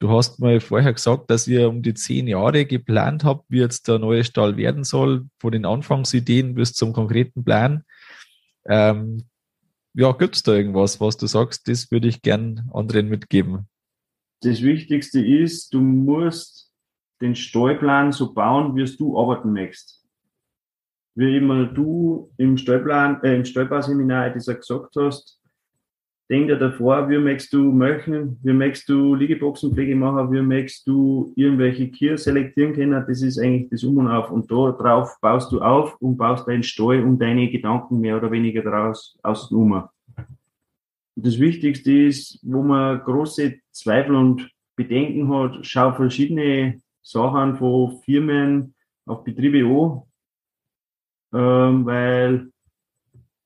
Du 0.00 0.10
hast 0.10 0.38
mal 0.38 0.60
vorher 0.60 0.92
gesagt, 0.92 1.28
dass 1.28 1.48
ihr 1.48 1.68
um 1.68 1.82
die 1.82 1.94
zehn 1.94 2.28
Jahre 2.28 2.66
geplant 2.66 3.24
habt, 3.24 3.46
wie 3.48 3.58
jetzt 3.58 3.88
der 3.88 3.98
neue 3.98 4.22
Stall 4.22 4.56
werden 4.56 4.84
soll, 4.84 5.28
von 5.40 5.50
den 5.50 5.64
Anfangsideen 5.64 6.54
bis 6.54 6.72
zum 6.72 6.92
konkreten 6.92 7.42
Plan. 7.42 7.82
Ähm, 8.66 9.24
ja, 9.94 10.12
gibt 10.12 10.36
es 10.36 10.44
da 10.44 10.52
irgendwas, 10.52 11.00
was 11.00 11.16
du 11.16 11.26
sagst, 11.26 11.66
das 11.66 11.90
würde 11.90 12.06
ich 12.06 12.22
gern 12.22 12.70
anderen 12.72 13.08
mitgeben? 13.08 13.66
Das 14.42 14.62
Wichtigste 14.62 15.20
ist, 15.20 15.74
du 15.74 15.80
musst 15.80 16.72
den 17.20 17.34
Stallplan 17.34 18.12
so 18.12 18.32
bauen, 18.32 18.76
wie 18.76 18.84
du 18.84 19.18
arbeiten 19.18 19.52
möchtest. 19.52 19.97
Wie 21.18 21.36
immer 21.36 21.64
du 21.64 22.30
im 22.36 22.56
Stallplan, 22.56 23.20
äh, 23.24 23.34
im 23.34 23.44
Stallbauseminar 23.44 24.30
das 24.30 24.46
gesagt 24.46 24.94
hast, 24.94 25.40
denk 26.30 26.46
dir 26.46 26.56
davor, 26.56 27.10
wie 27.10 27.18
möchtest 27.18 27.52
du 27.54 27.72
möchten, 27.72 28.38
wie 28.44 28.52
möchtest 28.52 28.88
du 28.88 29.16
Liegeboxenpflege 29.16 29.96
machen, 29.96 30.30
wie 30.30 30.42
möchtest 30.42 30.86
du 30.86 31.32
irgendwelche 31.34 31.90
Kier 31.90 32.16
selektieren 32.18 32.72
können, 32.72 33.04
das 33.08 33.20
ist 33.20 33.36
eigentlich 33.36 33.68
das 33.68 33.82
Um 33.82 33.96
und 33.98 34.06
Auf. 34.06 34.30
Und 34.30 34.48
da 34.48 34.70
drauf 34.70 35.16
baust 35.20 35.50
du 35.50 35.60
auf 35.60 36.00
und 36.00 36.16
baust 36.16 36.46
deinen 36.46 36.62
Stall 36.62 37.02
und 37.02 37.18
deine 37.18 37.50
Gedanken 37.50 37.98
mehr 37.98 38.16
oder 38.16 38.30
weniger 38.30 38.62
daraus 38.62 39.18
aus 39.24 39.48
dem 39.48 39.58
um. 39.58 39.88
Das 41.16 41.40
Wichtigste 41.40 41.90
ist, 41.90 42.38
wo 42.44 42.62
man 42.62 43.00
große 43.00 43.56
Zweifel 43.72 44.14
und 44.14 44.48
Bedenken 44.76 45.28
hat, 45.34 45.66
schau 45.66 45.92
verschiedene 45.94 46.80
Sachen 47.02 47.56
von 47.56 47.98
Firmen 48.04 48.76
auf 49.04 49.24
Betriebe 49.24 49.66
an, 49.66 50.02
ähm, 51.32 51.86
weil 51.86 52.50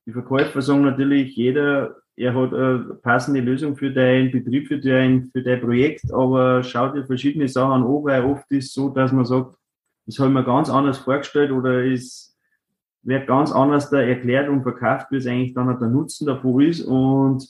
die 0.06 0.12
Verkäufer 0.12 0.62
sagen 0.62 0.82
natürlich, 0.82 1.36
jeder 1.36 2.02
er 2.16 2.34
hat 2.34 2.52
eine 2.52 2.98
passende 3.02 3.40
Lösung 3.40 3.76
für 3.76 3.90
deinen 3.90 4.30
Betrieb, 4.30 4.68
für 4.68 4.78
dein, 4.78 5.30
für 5.32 5.42
dein 5.42 5.60
Projekt, 5.60 6.12
aber 6.12 6.62
schau 6.62 6.88
dir 6.90 7.04
verschiedene 7.04 7.48
Sachen 7.48 7.82
an, 7.82 7.84
weil 7.84 8.24
oft 8.24 8.50
ist 8.50 8.66
es 8.66 8.72
so, 8.74 8.90
dass 8.90 9.12
man 9.12 9.24
sagt, 9.24 9.56
das 10.06 10.18
habe 10.18 10.28
ich 10.28 10.34
mir 10.34 10.44
ganz 10.44 10.68
anders 10.68 10.98
vorgestellt 10.98 11.52
oder 11.52 11.84
es 11.84 12.36
wird 13.02 13.26
ganz 13.26 13.50
anders 13.50 13.88
da 13.90 14.00
erklärt 14.00 14.48
und 14.48 14.62
verkauft, 14.62 15.06
wie 15.10 15.16
es 15.16 15.26
eigentlich 15.26 15.54
dann 15.54 15.78
der 15.78 15.88
Nutzen 15.88 16.26
davon 16.26 16.60
ist. 16.60 16.82
Und 16.82 17.48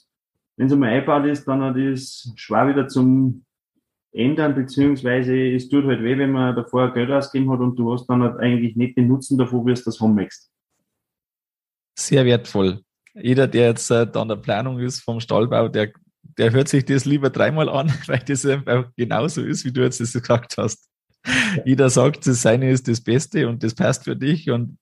wenn 0.55 0.67
es 0.67 0.73
einmal 0.73 0.89
eingebaut 0.89 1.25
ist, 1.25 1.47
dann 1.47 1.61
hat 1.61 1.77
es 1.77 2.31
schwer 2.35 2.67
wieder 2.67 2.87
zum 2.87 3.43
ändern, 4.13 4.55
beziehungsweise 4.55 5.35
es 5.53 5.69
tut 5.69 5.85
halt 5.85 6.03
weh, 6.03 6.17
wenn 6.17 6.31
man 6.31 6.55
davor 6.55 6.93
Geld 6.93 7.11
ausgegeben 7.11 7.51
hat 7.51 7.59
und 7.59 7.75
du 7.75 7.93
hast 7.93 8.07
dann 8.07 8.21
halt 8.21 8.39
eigentlich 8.39 8.75
nicht 8.75 8.97
den 8.97 9.07
Nutzen 9.07 9.37
davon, 9.37 9.65
wie 9.65 9.71
es 9.71 9.83
das 9.83 9.99
möchtest. 9.99 10.51
Sehr 11.97 12.25
wertvoll 12.25 12.83
jeder, 13.13 13.47
der 13.47 13.67
jetzt 13.67 13.91
äh, 13.91 14.07
an 14.13 14.27
der 14.27 14.35
Planung 14.35 14.79
ist 14.79 15.01
vom 15.01 15.19
Stallbau, 15.19 15.67
der, 15.67 15.91
der 16.37 16.51
hört 16.51 16.67
sich 16.67 16.85
das 16.85 17.05
lieber 17.05 17.29
dreimal 17.29 17.69
an, 17.69 17.91
weil 18.07 18.19
das 18.19 18.45
einfach 18.45 18.91
genauso 18.95 19.41
ist, 19.41 19.65
wie 19.65 19.71
du 19.71 19.81
jetzt 19.81 19.99
das 19.99 20.13
gesagt 20.13 20.57
hast. 20.57 20.89
Jeder 21.63 21.89
sagt, 21.89 22.27
das 22.27 22.41
seine 22.41 22.69
ist 22.69 22.87
das 22.87 23.01
Beste 23.01 23.47
und 23.47 23.63
das 23.63 23.75
passt 23.75 24.03
für 24.03 24.15
dich 24.15 24.49
und 24.49 24.77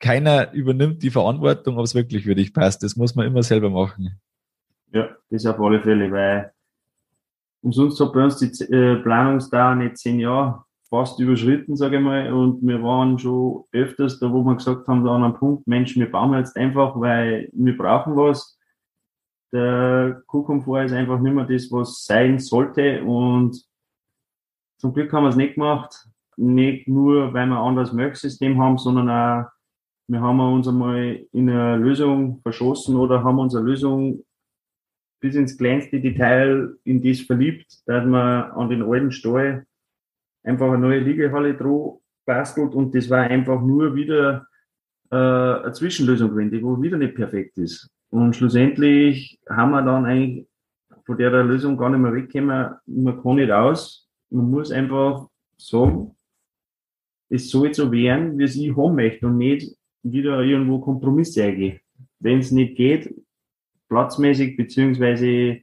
keiner 0.00 0.52
übernimmt 0.52 1.02
die 1.02 1.10
Verantwortung, 1.10 1.78
ob 1.78 1.84
es 1.84 1.94
wirklich 1.94 2.24
für 2.24 2.34
dich 2.34 2.52
passt. 2.52 2.82
Das 2.82 2.96
muss 2.96 3.14
man 3.14 3.26
immer 3.26 3.42
selber 3.42 3.70
machen. 3.70 4.20
Ja, 4.92 5.08
das 5.30 5.46
auf 5.46 5.60
alle 5.60 5.80
Fälle, 5.80 6.10
weil 6.10 6.52
umsonst 7.62 8.00
hat 8.00 8.12
bei 8.12 8.24
uns 8.24 8.36
die 8.38 8.64
äh, 8.64 8.96
Planungsdauer 9.02 9.74
nicht 9.74 9.98
zehn 9.98 10.20
Jahre 10.20 10.64
fast 10.88 11.20
überschritten, 11.20 11.76
sage 11.76 11.98
ich 11.98 12.02
mal. 12.02 12.32
Und 12.32 12.62
wir 12.66 12.82
waren 12.82 13.18
schon 13.18 13.64
öfters 13.72 14.18
da, 14.18 14.32
wo 14.32 14.42
wir 14.42 14.56
gesagt 14.56 14.88
haben, 14.88 15.04
da 15.04 15.14
an 15.14 15.24
einem 15.24 15.34
Punkt, 15.34 15.66
Mensch, 15.66 15.96
wir 15.96 16.10
bauen 16.10 16.34
jetzt 16.34 16.56
einfach, 16.56 16.98
weil 16.98 17.48
wir 17.52 17.76
brauchen 17.76 18.16
was. 18.16 18.58
Der 19.52 20.22
Kuhkomfort 20.26 20.84
ist 20.84 20.92
einfach 20.92 21.18
nicht 21.20 21.34
mehr 21.34 21.46
das, 21.46 21.70
was 21.70 22.04
sein 22.04 22.38
sollte. 22.38 23.02
Und 23.02 23.62
zum 24.78 24.92
Glück 24.92 25.12
haben 25.12 25.24
wir 25.24 25.30
es 25.30 25.36
nicht 25.36 25.54
gemacht. 25.54 26.08
Nicht 26.36 26.86
nur, 26.86 27.32
weil 27.34 27.46
wir 27.46 27.56
ein 27.56 27.66
anderes 27.66 27.92
Melksystem 27.92 28.60
haben, 28.60 28.78
sondern 28.78 29.10
auch, 29.10 29.50
wir 30.10 30.20
haben 30.22 30.40
uns 30.40 30.66
einmal 30.66 31.26
in 31.32 31.50
eine 31.50 31.76
Lösung 31.76 32.40
verschossen 32.40 32.96
oder 32.96 33.22
haben 33.22 33.38
unsere 33.38 33.62
Lösung 33.62 34.24
bis 35.20 35.34
ins 35.34 35.56
kleinste 35.56 36.00
Detail 36.00 36.74
in 36.84 37.02
das 37.02 37.20
verliebt, 37.20 37.66
dass 37.86 38.06
wir 38.06 38.56
an 38.56 38.68
den 38.68 38.82
alten 38.82 39.10
Stall 39.10 39.66
einfach 40.44 40.68
eine 40.68 40.78
neue 40.78 41.00
Liegehalle 41.00 41.54
drauf 41.54 42.00
bastelt 42.24 42.74
und 42.74 42.94
das 42.94 43.08
war 43.10 43.22
einfach 43.22 43.60
nur 43.60 43.94
wieder 43.94 44.46
äh, 45.10 45.16
eine 45.16 45.72
Zwischenlösung 45.72 46.30
gewesen, 46.30 46.50
die 46.50 46.62
wo 46.62 46.80
wieder 46.80 46.98
nicht 46.98 47.14
perfekt 47.14 47.58
ist. 47.58 47.90
Und 48.10 48.36
schlussendlich 48.36 49.38
haben 49.48 49.72
wir 49.72 49.82
dann 49.82 50.06
eigentlich 50.06 50.46
von 51.04 51.16
der 51.16 51.42
Lösung 51.42 51.76
gar 51.76 51.90
nicht 51.90 52.00
mehr 52.00 52.14
weggekommen. 52.14 52.74
Man 52.86 53.22
kann 53.22 53.36
nicht 53.36 53.50
aus. 53.50 54.08
Man 54.30 54.50
muss 54.50 54.70
einfach 54.70 55.26
sagen, 55.56 56.14
es 57.30 57.50
soll 57.50 57.72
so 57.74 57.90
werden, 57.90 58.38
wie 58.38 58.44
es 58.44 58.56
ich 58.56 58.76
haben 58.76 58.94
möchte 58.94 59.26
und 59.26 59.38
nicht 59.38 59.74
wieder 60.02 60.40
irgendwo 60.42 60.80
Kompromisse 60.80 61.44
eingehen. 61.44 61.80
Wenn 62.20 62.38
es 62.38 62.50
nicht 62.50 62.76
geht, 62.76 63.14
platzmäßig 63.88 64.56
beziehungsweise 64.56 65.60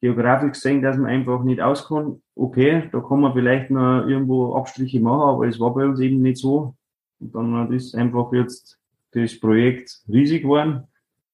geografisch 0.00 0.52
gesehen, 0.52 0.82
dass 0.82 0.96
man 0.96 1.06
einfach 1.06 1.42
nicht 1.44 1.60
auskommt, 1.60 2.20
okay, 2.34 2.88
da 2.92 3.00
kann 3.00 3.20
man 3.20 3.32
vielleicht 3.32 3.70
noch 3.70 4.06
irgendwo 4.06 4.54
Abstriche 4.54 5.00
machen, 5.00 5.28
aber 5.28 5.46
es 5.46 5.58
war 5.58 5.72
bei 5.72 5.84
uns 5.86 6.00
eben 6.00 6.20
nicht 6.20 6.38
so. 6.38 6.76
Und 7.20 7.34
dann 7.34 7.72
ist 7.72 7.94
einfach 7.94 8.32
jetzt 8.32 8.78
das 9.12 9.38
Projekt 9.38 10.02
riesig 10.08 10.42
geworden, 10.42 10.84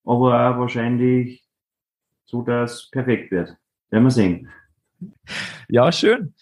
aber 0.04 0.50
auch 0.50 0.59
wahrscheinlich 0.61 1.42
so, 2.26 2.42
dass 2.42 2.74
es 2.74 2.90
perfekt 2.90 3.33
wird. 3.33 3.56
Werden 3.90 4.04
wir 4.04 4.11
sehen. 4.11 4.48
Ja, 5.68 5.90
schön. 5.90 6.35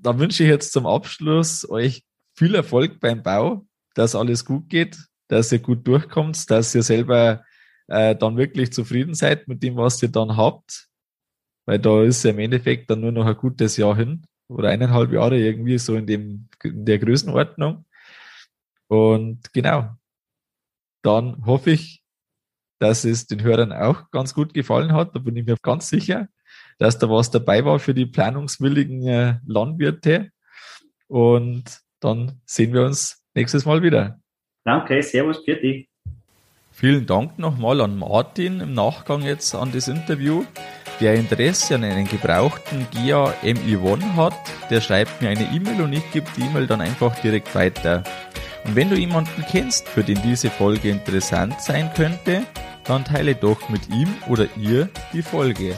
Da 0.00 0.18
wünsche 0.18 0.42
ich 0.42 0.48
jetzt 0.48 0.72
zum 0.72 0.86
Abschluss 0.86 1.68
euch 1.68 2.04
viel 2.34 2.54
Erfolg 2.54 2.98
beim 2.98 3.22
Bau, 3.22 3.66
dass 3.94 4.14
alles 4.14 4.44
gut 4.44 4.68
geht, 4.68 4.98
dass 5.28 5.52
ihr 5.52 5.58
gut 5.58 5.86
durchkommt, 5.86 6.50
dass 6.50 6.74
ihr 6.74 6.82
selber 6.82 7.44
äh, 7.88 8.16
dann 8.16 8.36
wirklich 8.36 8.72
zufrieden 8.72 9.14
seid 9.14 9.48
mit 9.48 9.62
dem, 9.62 9.76
was 9.76 10.02
ihr 10.02 10.10
dann 10.10 10.36
habt 10.36 10.88
weil 11.66 11.80
da 11.80 12.02
ist 12.02 12.22
ja 12.22 12.30
im 12.30 12.38
Endeffekt 12.38 12.88
dann 12.88 13.00
nur 13.00 13.12
noch 13.12 13.26
ein 13.26 13.36
gutes 13.36 13.76
Jahr 13.76 13.96
hin 13.96 14.24
oder 14.48 14.70
eineinhalb 14.70 15.12
Jahre 15.12 15.38
irgendwie 15.38 15.78
so 15.78 15.96
in, 15.96 16.06
dem, 16.06 16.48
in 16.62 16.84
der 16.86 16.98
Größenordnung. 16.98 17.84
Und 18.86 19.52
genau, 19.52 19.90
dann 21.02 21.44
hoffe 21.44 21.72
ich, 21.72 22.04
dass 22.78 23.04
es 23.04 23.26
den 23.26 23.42
Hörern 23.42 23.72
auch 23.72 24.10
ganz 24.12 24.32
gut 24.32 24.54
gefallen 24.54 24.92
hat. 24.92 25.14
Da 25.14 25.18
bin 25.18 25.36
ich 25.36 25.44
mir 25.44 25.56
ganz 25.60 25.88
sicher, 25.88 26.28
dass 26.78 26.98
da 26.98 27.10
was 27.10 27.30
dabei 27.30 27.64
war 27.64 27.80
für 27.80 27.94
die 27.94 28.06
planungswilligen 28.06 29.06
äh, 29.06 29.38
Landwirte. 29.44 30.30
Und 31.08 31.80
dann 31.98 32.40
sehen 32.44 32.72
wir 32.72 32.84
uns 32.84 33.24
nächstes 33.34 33.64
Mal 33.64 33.82
wieder. 33.82 34.20
Danke, 34.64 35.02
Servus, 35.02 35.44
dich. 35.44 35.88
Vielen 36.78 37.06
Dank 37.06 37.38
nochmal 37.38 37.80
an 37.80 37.96
Martin 37.96 38.60
im 38.60 38.74
Nachgang 38.74 39.22
jetzt 39.22 39.54
an 39.54 39.72
das 39.72 39.88
Interview. 39.88 40.44
Wer 40.98 41.14
Interesse 41.14 41.76
an 41.76 41.84
einem 41.84 42.06
gebrauchten 42.06 42.86
GIA 42.90 43.32
MI1 43.42 44.14
hat, 44.14 44.34
der 44.68 44.82
schreibt 44.82 45.22
mir 45.22 45.30
eine 45.30 45.50
E-Mail 45.54 45.80
und 45.80 45.94
ich 45.94 46.12
gebe 46.12 46.26
die 46.36 46.42
E-Mail 46.42 46.66
dann 46.66 46.82
einfach 46.82 47.18
direkt 47.20 47.54
weiter. 47.54 48.04
Und 48.66 48.76
wenn 48.76 48.90
du 48.90 48.96
jemanden 48.96 49.42
kennst, 49.50 49.88
für 49.88 50.04
den 50.04 50.20
diese 50.20 50.50
Folge 50.50 50.90
interessant 50.90 51.62
sein 51.62 51.90
könnte, 51.94 52.42
dann 52.84 53.06
teile 53.06 53.34
doch 53.34 53.70
mit 53.70 53.88
ihm 53.88 54.12
oder 54.28 54.46
ihr 54.58 54.90
die 55.14 55.22
Folge. 55.22 55.74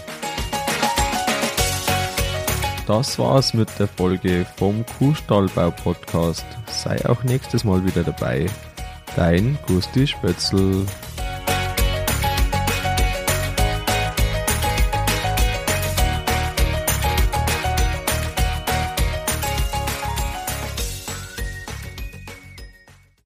Das 2.88 3.20
war's 3.20 3.54
mit 3.54 3.68
der 3.78 3.86
Folge 3.86 4.44
vom 4.56 4.84
Kuhstallbau 4.98 5.70
Podcast. 5.70 6.46
Sei 6.66 7.08
auch 7.08 7.22
nächstes 7.22 7.62
Mal 7.62 7.84
wieder 7.86 8.02
dabei. 8.02 8.46
Dein 9.18 9.58
Gusti 9.66 10.06
Spötzl. 10.06 10.86